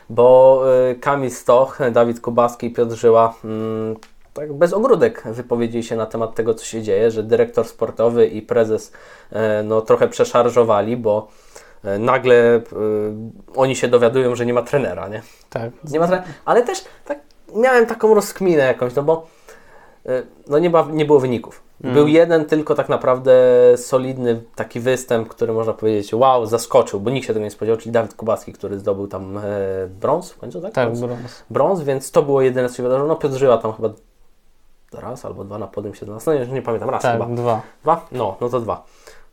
[0.10, 0.62] bo
[0.92, 3.96] e, Kamil Stoch, Dawid Kubaski i Piotr Żyła mm,
[4.34, 8.42] tak bez ogródek wypowiedzieli się na temat tego, co się dzieje, że dyrektor sportowy i
[8.42, 8.92] prezes
[9.32, 11.28] e, no, trochę przeszarżowali, bo
[12.00, 12.62] nagle e,
[13.56, 15.22] oni się dowiadują, że nie ma trenera, nie?
[15.50, 15.72] Tak.
[15.84, 17.20] Nie ma tre- ale też tak
[17.56, 19.28] miałem taką rozkminę jakąś, no bo
[20.06, 20.10] y,
[20.48, 21.64] no nie, ma, nie było wyników.
[21.84, 23.34] Był jeden tylko tak naprawdę
[23.78, 27.92] solidny taki występ, który można powiedzieć, wow, zaskoczył, bo nikt się tego nie spodziewał, czyli
[27.92, 29.42] Dawid Kubacki, który zdobył tam e,
[30.02, 30.74] brąz w końcu, tak?
[30.74, 31.44] Tak, Brąz.
[31.50, 31.82] brąz.
[31.84, 33.08] więc to było jedyne, co się wydarzyło.
[33.08, 33.90] No Piotr Żyła tam chyba
[34.94, 37.26] raz albo dwa na podium 17, no nie, nie pamiętam, raz Tak, chyba.
[37.26, 37.62] dwa.
[37.84, 38.06] Dwa?
[38.12, 38.84] No, no to dwa.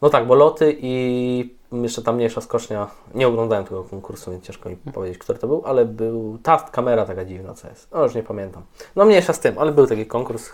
[0.02, 4.68] No tak, bo loty i jeszcze ta mniejsza skocznia, nie oglądałem tego konkursu, więc ciężko
[4.68, 7.88] mi powiedzieć, który to był, ale był ta kamera taka dziwna, co jest.
[7.92, 8.62] No już nie pamiętam.
[8.96, 10.50] No mniejsza z tym, ale był taki konkurs,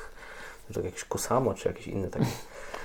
[0.71, 2.27] że jakiś Kusamo, czy jakiś inny taki.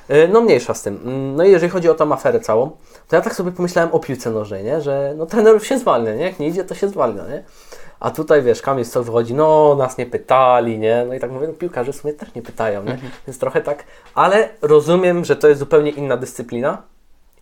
[0.10, 1.00] Y, No mniejsza z tym.
[1.04, 2.70] Mm, No i jeżeli chodzi o tą aferę całą,
[3.08, 4.82] to ja tak sobie pomyślałem o piłce nożnej, nie?
[4.82, 6.24] że no trenerów się zwalnia, nie?
[6.24, 7.44] jak nie idzie, to się zwalnia, nie?
[8.00, 11.06] A tutaj wiesz, Kamil Stok wychodzi, no nas nie pytali, nie?
[11.08, 12.98] No i tak mówię, no piłkarze w sumie też nie pytają, nie?
[13.28, 13.84] Więc trochę tak,
[14.16, 16.82] ale rozumiem, że to jest zupełnie inna dyscyplina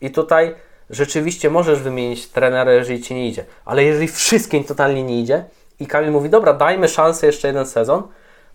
[0.01, 0.55] i tutaj
[0.89, 5.45] rzeczywiście możesz wymienić trenera, jeżeli Ci nie idzie, ale jeżeli wszystkim totalnie nie idzie
[5.79, 8.03] i Kamil mówi, dobra, dajmy szansę jeszcze jeden sezon,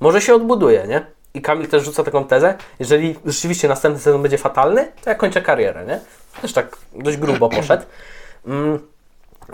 [0.00, 1.06] może się odbuduje, nie?
[1.34, 5.42] I Kamil też rzuca taką tezę, jeżeli rzeczywiście następny sezon będzie fatalny, to ja kończę
[5.42, 6.00] karierę, nie?
[6.42, 7.84] Też tak dość grubo poszedł.
[8.46, 8.78] Mm,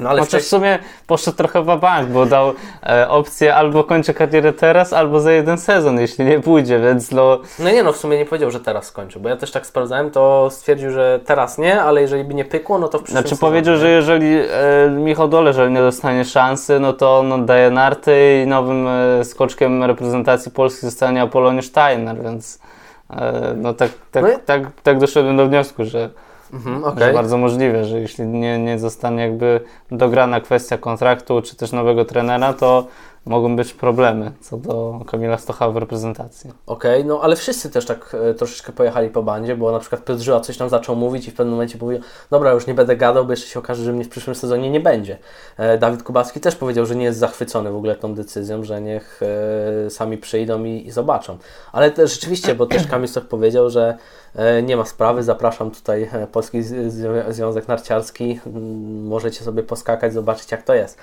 [0.01, 2.53] no ale Chociaż w sumie poszedł trochę w bank, bo dał
[2.87, 7.39] e, opcję albo kończę karierę teraz, albo za jeden sezon, jeśli nie pójdzie, więc no
[7.59, 10.11] No nie no, w sumie nie powiedział, że teraz skończy, bo ja też tak sprawdzałem,
[10.11, 13.37] to stwierdził, że teraz nie, ale jeżeli by nie pykło, no to w przyszłym Znaczy
[13.37, 18.43] sezonie, powiedział, że jeżeli e, Michał Doleżel nie dostanie szansy, no to on oddaje narty
[18.45, 22.59] i nowym e, skoczkiem reprezentacji Polski zostanie Apoloniusz Steiner, więc
[23.11, 26.11] e, no tak, tak, No i- tak, tak doszedłem do wniosku, że,
[26.57, 27.15] Mhm, że okej.
[27.15, 32.53] bardzo możliwe, że jeśli nie, nie zostanie jakby dograna kwestia kontraktu czy też nowego trenera,
[32.53, 32.87] to
[33.27, 36.53] mogą być problemy co do Kamila Stocha w reprezentacji.
[36.67, 40.41] Okej, no ale wszyscy też tak e, troszeczkę pojechali po bandzie, bo na przykład Piotr
[40.43, 43.31] coś tam zaczął mówić i w pewnym momencie powiedział, dobra, już nie będę gadał, bo
[43.31, 45.19] jeszcze się okaże, że mnie w przyszłym sezonie nie będzie.
[45.57, 49.21] E, Dawid Kubacki też powiedział, że nie jest zachwycony w ogóle tą decyzją, że niech
[49.87, 51.39] e, sami przyjdą i, i zobaczą.
[51.73, 53.97] Ale też rzeczywiście, bo też Kamil Stoch powiedział, że
[54.35, 56.63] e, nie ma sprawy, zapraszam tutaj e, Polski
[57.29, 58.41] Związek Narciarski,
[59.05, 60.99] możecie sobie poskakać, zobaczyć jak to jest.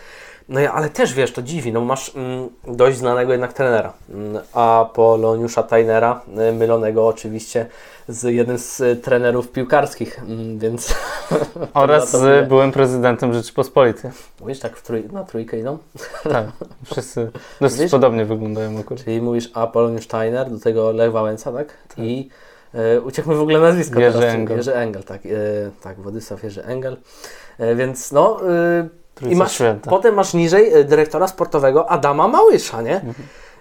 [0.49, 4.43] No ja, ale też wiesz, to dziwi, no masz mm, dość znanego jednak trenera, mm,
[4.53, 7.65] Apoloniusza Tainera, y, mylonego oczywiście
[8.07, 10.95] z jednym z y, trenerów piłkarskich, mm, więc...
[11.73, 14.11] Oraz z byłym prezydentem Rzeczypospolitej.
[14.39, 15.77] Mówisz tak trój, na trójkę idą?
[16.23, 16.45] Tak,
[16.85, 17.31] wszyscy
[17.61, 17.91] dosyć Wiesz?
[17.91, 19.03] podobnie wyglądają akurat.
[19.03, 21.67] Czyli mówisz Apoloniusz Tainer, do tego Lech Wałęsa, tak?
[21.97, 22.29] I
[22.75, 24.35] y, uciekł mi w ogóle nazwisko Jerzy teraz.
[24.35, 24.57] Engel.
[24.57, 25.25] Jerzy Engel, tak.
[25.25, 26.97] Y, tak, Władysław Jerzy Engel.
[27.59, 28.51] Y, więc no...
[28.51, 29.89] Y, I Trójca masz, Święta.
[29.89, 32.95] potem masz niżej y, dyrektora sportowego Adama Małysza, nie?
[32.95, 33.13] Mhm.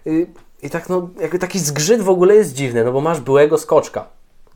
[0.06, 0.26] Y,
[0.62, 4.04] I tak no, jakby taki zgrzyt w ogóle jest dziwny, no bo masz byłego skoczka.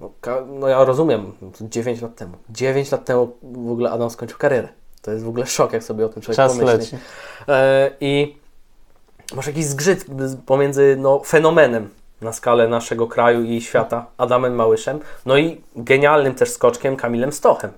[0.01, 0.11] No,
[0.47, 2.33] no ja rozumiem, to 9 lat temu.
[2.51, 4.69] 9 lat temu w ogóle Adam skończył karierę.
[5.03, 6.79] To jest w ogóle szok, jak sobie o tym człowiek Czas pomyśli.
[6.79, 6.97] leci.
[7.49, 8.37] E, I
[9.35, 10.07] masz jakiś zgrzyt
[10.47, 11.91] pomiędzy no, fenomenem
[12.21, 17.71] na skalę naszego kraju i świata, Adamem Małyszem, no i genialnym też skoczkiem Kamilem Stochem.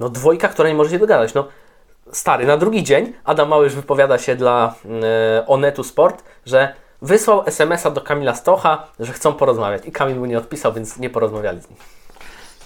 [0.00, 1.34] No dwójka, która nie może się dogadać.
[1.34, 1.48] No
[2.12, 4.74] stary, na drugi dzień Adam Małysz wypowiada się dla
[5.38, 10.26] e, Onetu Sport, że wysłał SMS-a do Kamila Stocha, że chcą porozmawiać i Kamil mu
[10.26, 11.78] nie odpisał, więc nie porozmawiali z nim.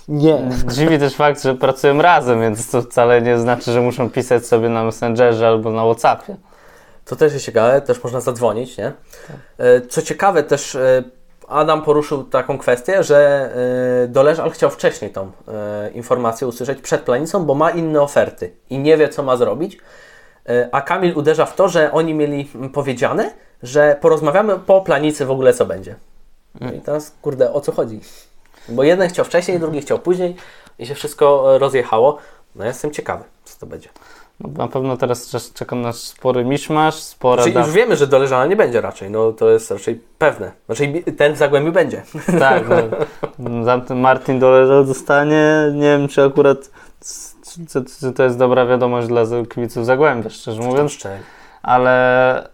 [0.09, 0.51] Nie.
[0.67, 4.69] Dziwi też fakt, że pracują razem, więc to wcale nie znaczy, że muszą pisać sobie
[4.69, 6.37] na Messengerze albo na Whatsappie.
[7.05, 8.93] To też jest ciekawe, też można zadzwonić, nie?
[9.59, 11.03] E, Co ciekawe też, e,
[11.49, 13.51] Adam poruszył taką kwestię, że
[14.05, 15.31] y, Doleżal chciał wcześniej tą y,
[15.91, 19.75] informację usłyszeć przed planicą, bo ma inne oferty i nie wie, co ma zrobić.
[19.75, 23.31] Y, a Kamil uderza w to, że oni mieli powiedziane,
[23.63, 25.95] że porozmawiamy po planicy w ogóle, co będzie.
[26.61, 28.01] No i teraz, kurde, o co chodzi?
[28.69, 30.37] Bo jeden chciał wcześniej, drugi chciał później
[30.79, 32.19] i się wszystko rozjechało.
[32.55, 33.89] No ja jestem ciekawy, co to będzie.
[34.41, 37.43] Na pewno teraz czeka nas spory miszmasz, spora...
[37.45, 40.53] Czyli już wiemy, że Doleżana nie będzie raczej, no to jest raczej pewne.
[40.67, 42.03] Znaczy ten w Zagłębiu będzie.
[42.39, 42.65] Tak,
[43.39, 46.71] no, Martin Doleżal zostanie, nie wiem czy akurat
[47.69, 49.23] czy, czy, to jest dobra wiadomość dla
[49.55, 50.99] kibiców Zagłębia, szczerze mówiąc.
[51.63, 52.49] Ale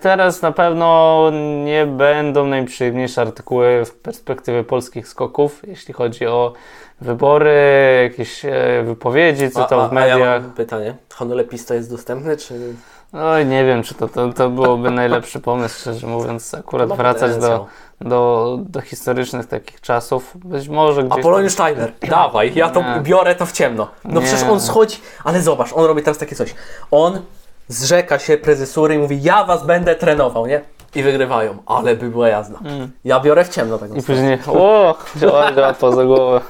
[0.00, 1.30] teraz na pewno
[1.64, 6.52] nie będą najprzyjemniejsze artykuły w perspektywie polskich skoków, jeśli chodzi o
[7.00, 10.16] wybory, jakieś e, wypowiedzi, co to w mediach.
[10.16, 12.74] A ja mam pytanie, Honolepista jest dostępny, czy...
[13.12, 17.66] Oj, nie wiem, czy to, to, to byłoby najlepszy pomysł, szczerze mówiąc, akurat wracać do,
[18.00, 20.32] do, do historycznych takich czasów.
[20.34, 21.18] Być może gdzieś...
[21.18, 21.66] Apoloniusz tam...
[21.66, 23.00] Steiner, dawaj, ja to nie.
[23.00, 23.88] biorę to w ciemno.
[24.04, 24.26] No nie.
[24.26, 26.54] przecież on schodzi, ale zobacz, on robi teraz takie coś.
[26.90, 27.20] On
[27.68, 30.60] zrzeka się prezesury i mówi, ja was będę trenował, nie?
[30.94, 32.58] I wygrywają, ale by była jazda.
[32.64, 32.90] Mm.
[33.04, 33.94] Ja biorę w ciemno tego.
[33.94, 36.40] I później, o, działa, działa poza głowę.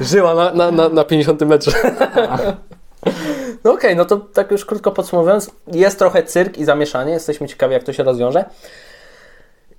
[0.00, 1.72] Żyła na, na, na, na 50 metrze.
[3.64, 7.48] No okej, okay, no to tak już krótko podsumowując, jest trochę cyrk i zamieszanie, jesteśmy
[7.48, 8.44] ciekawi jak to się rozwiąże.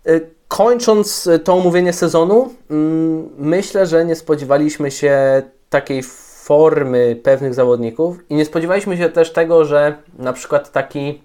[0.07, 6.03] Y, kończąc to omówienie sezonu, mm, myślę, że nie spodziewaliśmy się takiej
[6.43, 11.21] formy pewnych zawodników i nie spodziewaliśmy się też tego, że na przykład taki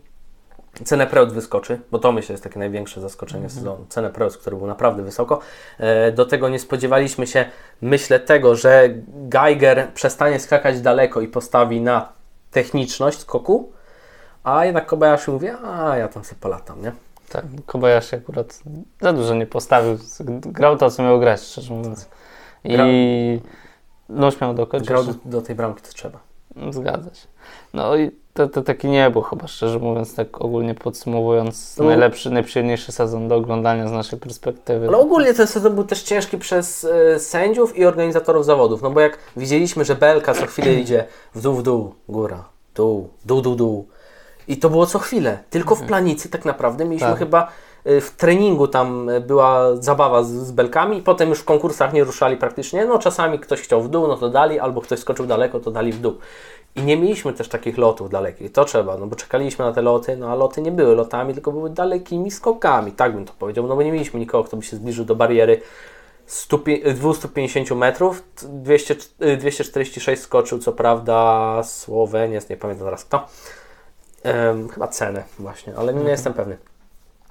[0.85, 3.59] cenę Preut wyskoczy, bo to myślę jest takie największe zaskoczenie mhm.
[3.59, 3.87] sezonu.
[3.89, 5.41] Cenę Preut, który był naprawdę wysoko.
[5.79, 7.45] E, do tego nie spodziewaliśmy się,
[7.83, 12.09] myślę, tego, że Geiger przestanie skakać daleko i postawi na
[12.51, 13.73] techniczność skoku,
[14.45, 16.93] a jednak Kobayashi mówi, a ja tam sobie polatam, nie?
[17.29, 18.61] Tak, Kobayashi akurat
[19.01, 19.99] za dużo nie postawił.
[20.41, 22.09] Grał to, co miał grać, szczerze mówiąc.
[22.65, 23.41] I
[24.09, 24.89] no śmiał dokończyć.
[24.89, 26.19] Grał do, do tej bramki, to trzeba.
[26.71, 27.27] Zgadza się.
[27.75, 31.85] No i to, to taki nie był chyba, szczerze mówiąc, tak ogólnie podsumowując, no.
[31.85, 34.89] najlepszy, najprzyjemniejszy sezon do oglądania z naszej perspektywy.
[34.89, 39.01] Ale ogólnie ten sezon był też ciężki przez y, sędziów i organizatorów zawodów, no bo
[39.01, 43.57] jak widzieliśmy, że Belka co chwilę idzie w dół, w dół, góra, dół, dół, dół,
[43.57, 43.89] dół.
[44.49, 45.39] I to było co chwilę.
[45.51, 45.89] Tylko w mhm.
[45.89, 47.19] planicy tak naprawdę mieliśmy tak.
[47.19, 47.49] chyba
[48.01, 52.85] w treningu tam była zabawa z, z belkami, potem już w konkursach nie ruszali praktycznie.
[52.85, 55.93] No czasami ktoś chciał w dół, no to dali, albo ktoś skoczył daleko, to dali
[55.93, 56.19] w dół.
[56.77, 58.53] I nie mieliśmy też takich lotów dalekich.
[58.53, 61.53] To trzeba, no bo czekaliśmy na te loty, no a loty nie były lotami, tylko
[61.53, 64.77] były dalekimi skokami, tak bym to powiedział, no bo nie mieliśmy nikogo, kto by się
[64.77, 65.61] zbliżył do bariery
[66.95, 68.97] 250 metrów, 200,
[69.39, 73.27] 246 skoczył, co prawda Słoweniec, nie pamiętam teraz kto.
[74.25, 76.09] Um, chyba cenę właśnie, ale nie mhm.
[76.09, 76.57] jestem pewny.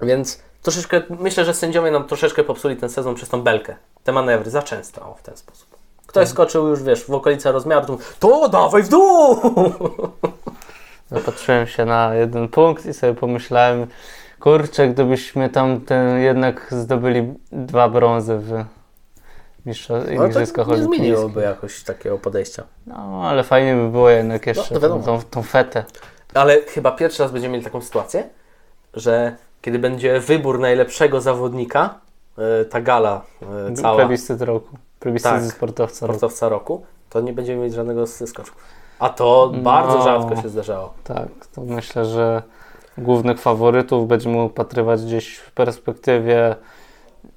[0.02, 3.76] Więc troszeczkę, myślę, że sędziowie nam troszeczkę popsuli ten sezon przez tą belkę.
[4.04, 5.68] Te manewry za często, o, w ten sposób.
[6.06, 6.28] Ktoś mhm.
[6.28, 9.40] skoczył już, wiesz, w okolice rozmiaru, to, to dawaj w dół!
[11.10, 13.86] Zapatrzyłem się na jeden punkt i sobie pomyślałem,
[14.40, 18.64] kurczę, gdybyśmy tam ten, jednak zdobyli dwa brązy w
[20.12, 22.62] Igrzyskach no, Nie zmieniłoby jakoś takiego podejścia.
[22.86, 25.84] No, ale fajnie by było jednak no, jeszcze no, tą, tą fetę.
[26.34, 28.28] Ale chyba pierwszy raz będziemy mieli taką sytuację,
[28.94, 31.94] że kiedy będzie wybór najlepszego zawodnika,
[32.38, 33.22] e, ta gala
[33.70, 33.96] e, cała.
[33.96, 34.76] Plebiscyt roku.
[35.00, 36.72] Plebiscyt tak, sportowca, sportowca roku.
[36.74, 36.86] roku.
[37.10, 38.56] to nie będziemy mieć żadnego skoczku.
[38.98, 40.94] A to no, bardzo rzadko się zdarzało.
[41.04, 42.42] Tak, to myślę, że
[42.98, 46.56] głównych faworytów będziemy upatrywać gdzieś w perspektywie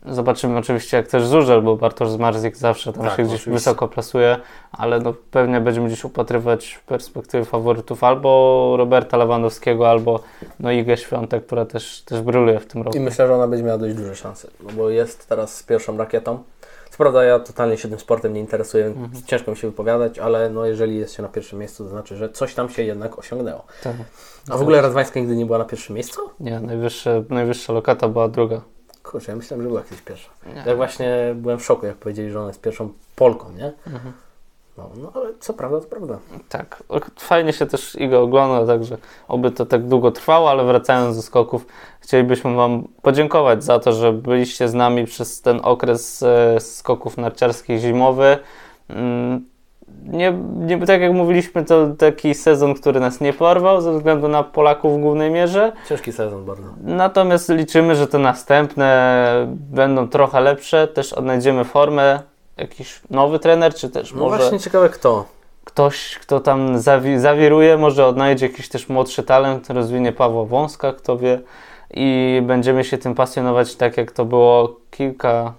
[0.06, 3.52] Zobaczymy oczywiście jak też Żużel, bo Bartosz Zmarzik zawsze tam tak, się gdzieś oczywiście.
[3.52, 4.38] wysoko plasuje,
[4.72, 10.20] ale no pewnie będziemy gdzieś upatrywać perspektywy faworytów albo Roberta Lewandowskiego, albo
[10.60, 12.98] no Igę Świątek, która też, też bryluje w tym roku.
[12.98, 15.98] I myślę, że ona będzie miała dość duże szanse, no bo jest teraz z pierwszą
[15.98, 16.44] rakietą.
[16.90, 19.24] Co prawda ja totalnie się tym sportem nie interesuję, mhm.
[19.26, 22.30] ciężko mi się wypowiadać, ale no jeżeli jest się na pierwszym miejscu, to znaczy, że
[22.30, 23.66] coś tam się jednak osiągnęło.
[23.84, 23.94] Tak.
[24.50, 26.22] A w ogóle Radwańska nigdy nie była na pierwszym miejscu?
[26.40, 28.62] Nie, najwyższe, najwyższa lokata była druga.
[29.12, 30.30] Kurczę, ja myślałem, że była kiedyś pierwsza.
[30.46, 30.64] Nie.
[30.66, 33.74] Ja właśnie byłem w szoku, jak powiedzieli, że ona jest pierwszą Polką, nie?
[33.88, 34.14] Mhm.
[34.78, 36.20] No, no, ale co prawda, to prawda.
[36.50, 36.84] Tak,
[37.20, 38.98] fajnie się też Igo ogląda, także
[39.28, 41.66] oby to tak długo trwało, ale wracając do skoków,
[42.00, 47.80] chcielibyśmy Wam podziękować za to, że byliście z nami przez ten okres e, skoków narciarskich
[47.80, 48.38] zimowy.
[50.04, 54.44] Nie, nie, tak jak mówiliśmy, to taki sezon, który nas nie porwał ze względu na
[54.44, 55.72] Polaków w głównej mierze.
[55.90, 56.64] Ciężki sezon bardzo.
[56.84, 60.88] Natomiast liczymy, że te następne będą trochę lepsze.
[60.88, 62.20] Też odnajdziemy formę.
[62.58, 64.38] Jakiś nowy trener, czy też no może...
[64.38, 65.26] właśnie ciekawe kto.
[65.64, 71.18] Ktoś, kto tam zawi zawiruje, może odnajdzie jakiś też młodszy talent, rozwinie Pawła Wąska, kto
[71.18, 71.40] wie.
[71.94, 75.54] i będziemy się tym pasjonować tak jak to było kilka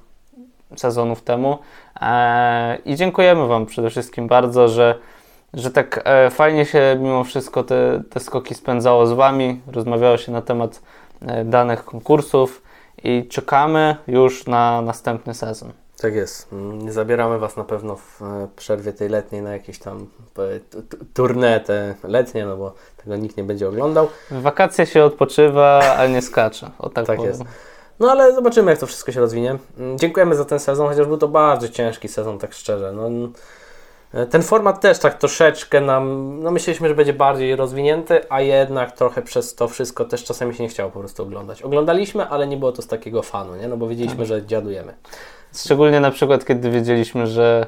[0.77, 1.59] sezonów temu.
[2.01, 4.99] E, I dziękujemy Wam przede wszystkim bardzo, że,
[5.55, 10.33] że tak e, fajnie się mimo wszystko te, te skoki spędzało z Wami, rozmawiało się
[10.33, 10.83] na temat
[11.21, 12.63] e, danych konkursów
[13.05, 15.73] i czekamy już na następny sezon.
[16.03, 16.49] Tak jest.
[16.53, 18.21] Nie zabieramy Was na pewno w
[18.57, 20.07] przerwie tej letniej na jakieś tam
[21.15, 24.09] tournée te letnie, no bo tego nikt nie będzie oglądał.
[24.31, 26.71] W wakacje się odpoczywa, a nie skacze.
[26.79, 27.43] O tak, tak jest.
[28.03, 29.57] No ale zobaczymy, jak to wszystko się rozwinie.
[29.79, 32.93] Mm, dziękujemy za ten sezon, chociaż był to bardzo ciężki sezon, tak szczerze.
[32.93, 33.11] No,
[34.15, 38.93] e, ten format też tak troszeczkę nam, no myśleliśmy, że będzie bardziej rozwinięty, a jednak
[38.93, 41.63] trochę przez to wszystko też czasami się nie chciało po prostu oglądać.
[41.63, 43.69] Oglądaliśmy, ale nie było to z takiego fanu, nie?
[43.69, 44.27] No bo wiedzieliśmy, tak.
[44.27, 44.95] że dziadujemy.
[45.55, 47.67] Szczególnie na przykład, kiedy wiedzieliśmy, że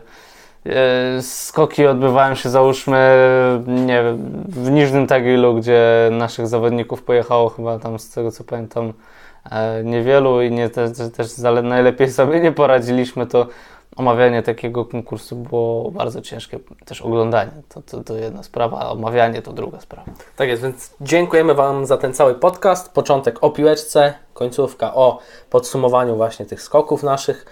[0.66, 3.28] e, skoki odbywają się załóżmy
[3.66, 4.02] nie
[4.48, 8.92] w Niżnym Tagilu, gdzie naszych zawodników pojechało chyba tam z tego co pamiętam
[9.84, 13.46] niewielu i nie, też, też najlepiej sobie nie poradziliśmy, to
[13.96, 16.58] omawianie takiego konkursu było bardzo ciężkie.
[16.84, 20.12] Też oglądanie to, to, to jedna sprawa, a omawianie to druga sprawa.
[20.36, 22.92] Tak jest, więc dziękujemy Wam za ten cały podcast.
[22.92, 25.18] Początek o piłeczce, końcówka o
[25.50, 27.46] podsumowaniu właśnie tych skoków naszych.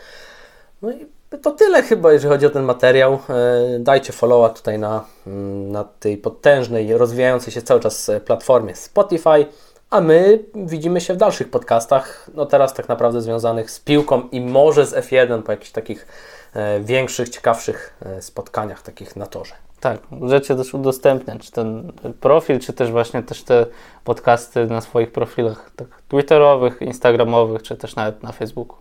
[0.83, 1.07] No i
[1.43, 3.13] to tyle chyba, jeżeli chodzi o ten materiał.
[3.15, 8.77] E, dajcie followa tutaj na, mm, na tej potężnej, rozwijającej się cały czas e, platformie
[8.77, 9.47] Spotify,
[9.93, 14.41] a my widzimy się w dalszych podcastach, no teraz tak naprawdę związanych z piłką i
[14.41, 16.07] może z F1 po jakichś takich
[16.55, 19.55] e, większych, ciekawszych spotkaniach takich na torze.
[19.81, 23.67] Tak, możecie też udostępniać ten profil, czy też właśnie też te
[24.05, 28.77] podcasty na swoich profilach tak twitterowych, instagramowych, czy też nawet na Facebooku.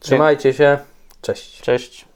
[0.00, 0.78] Trzymajcie się.
[1.22, 1.60] Cześć.
[1.60, 2.08] Cześć.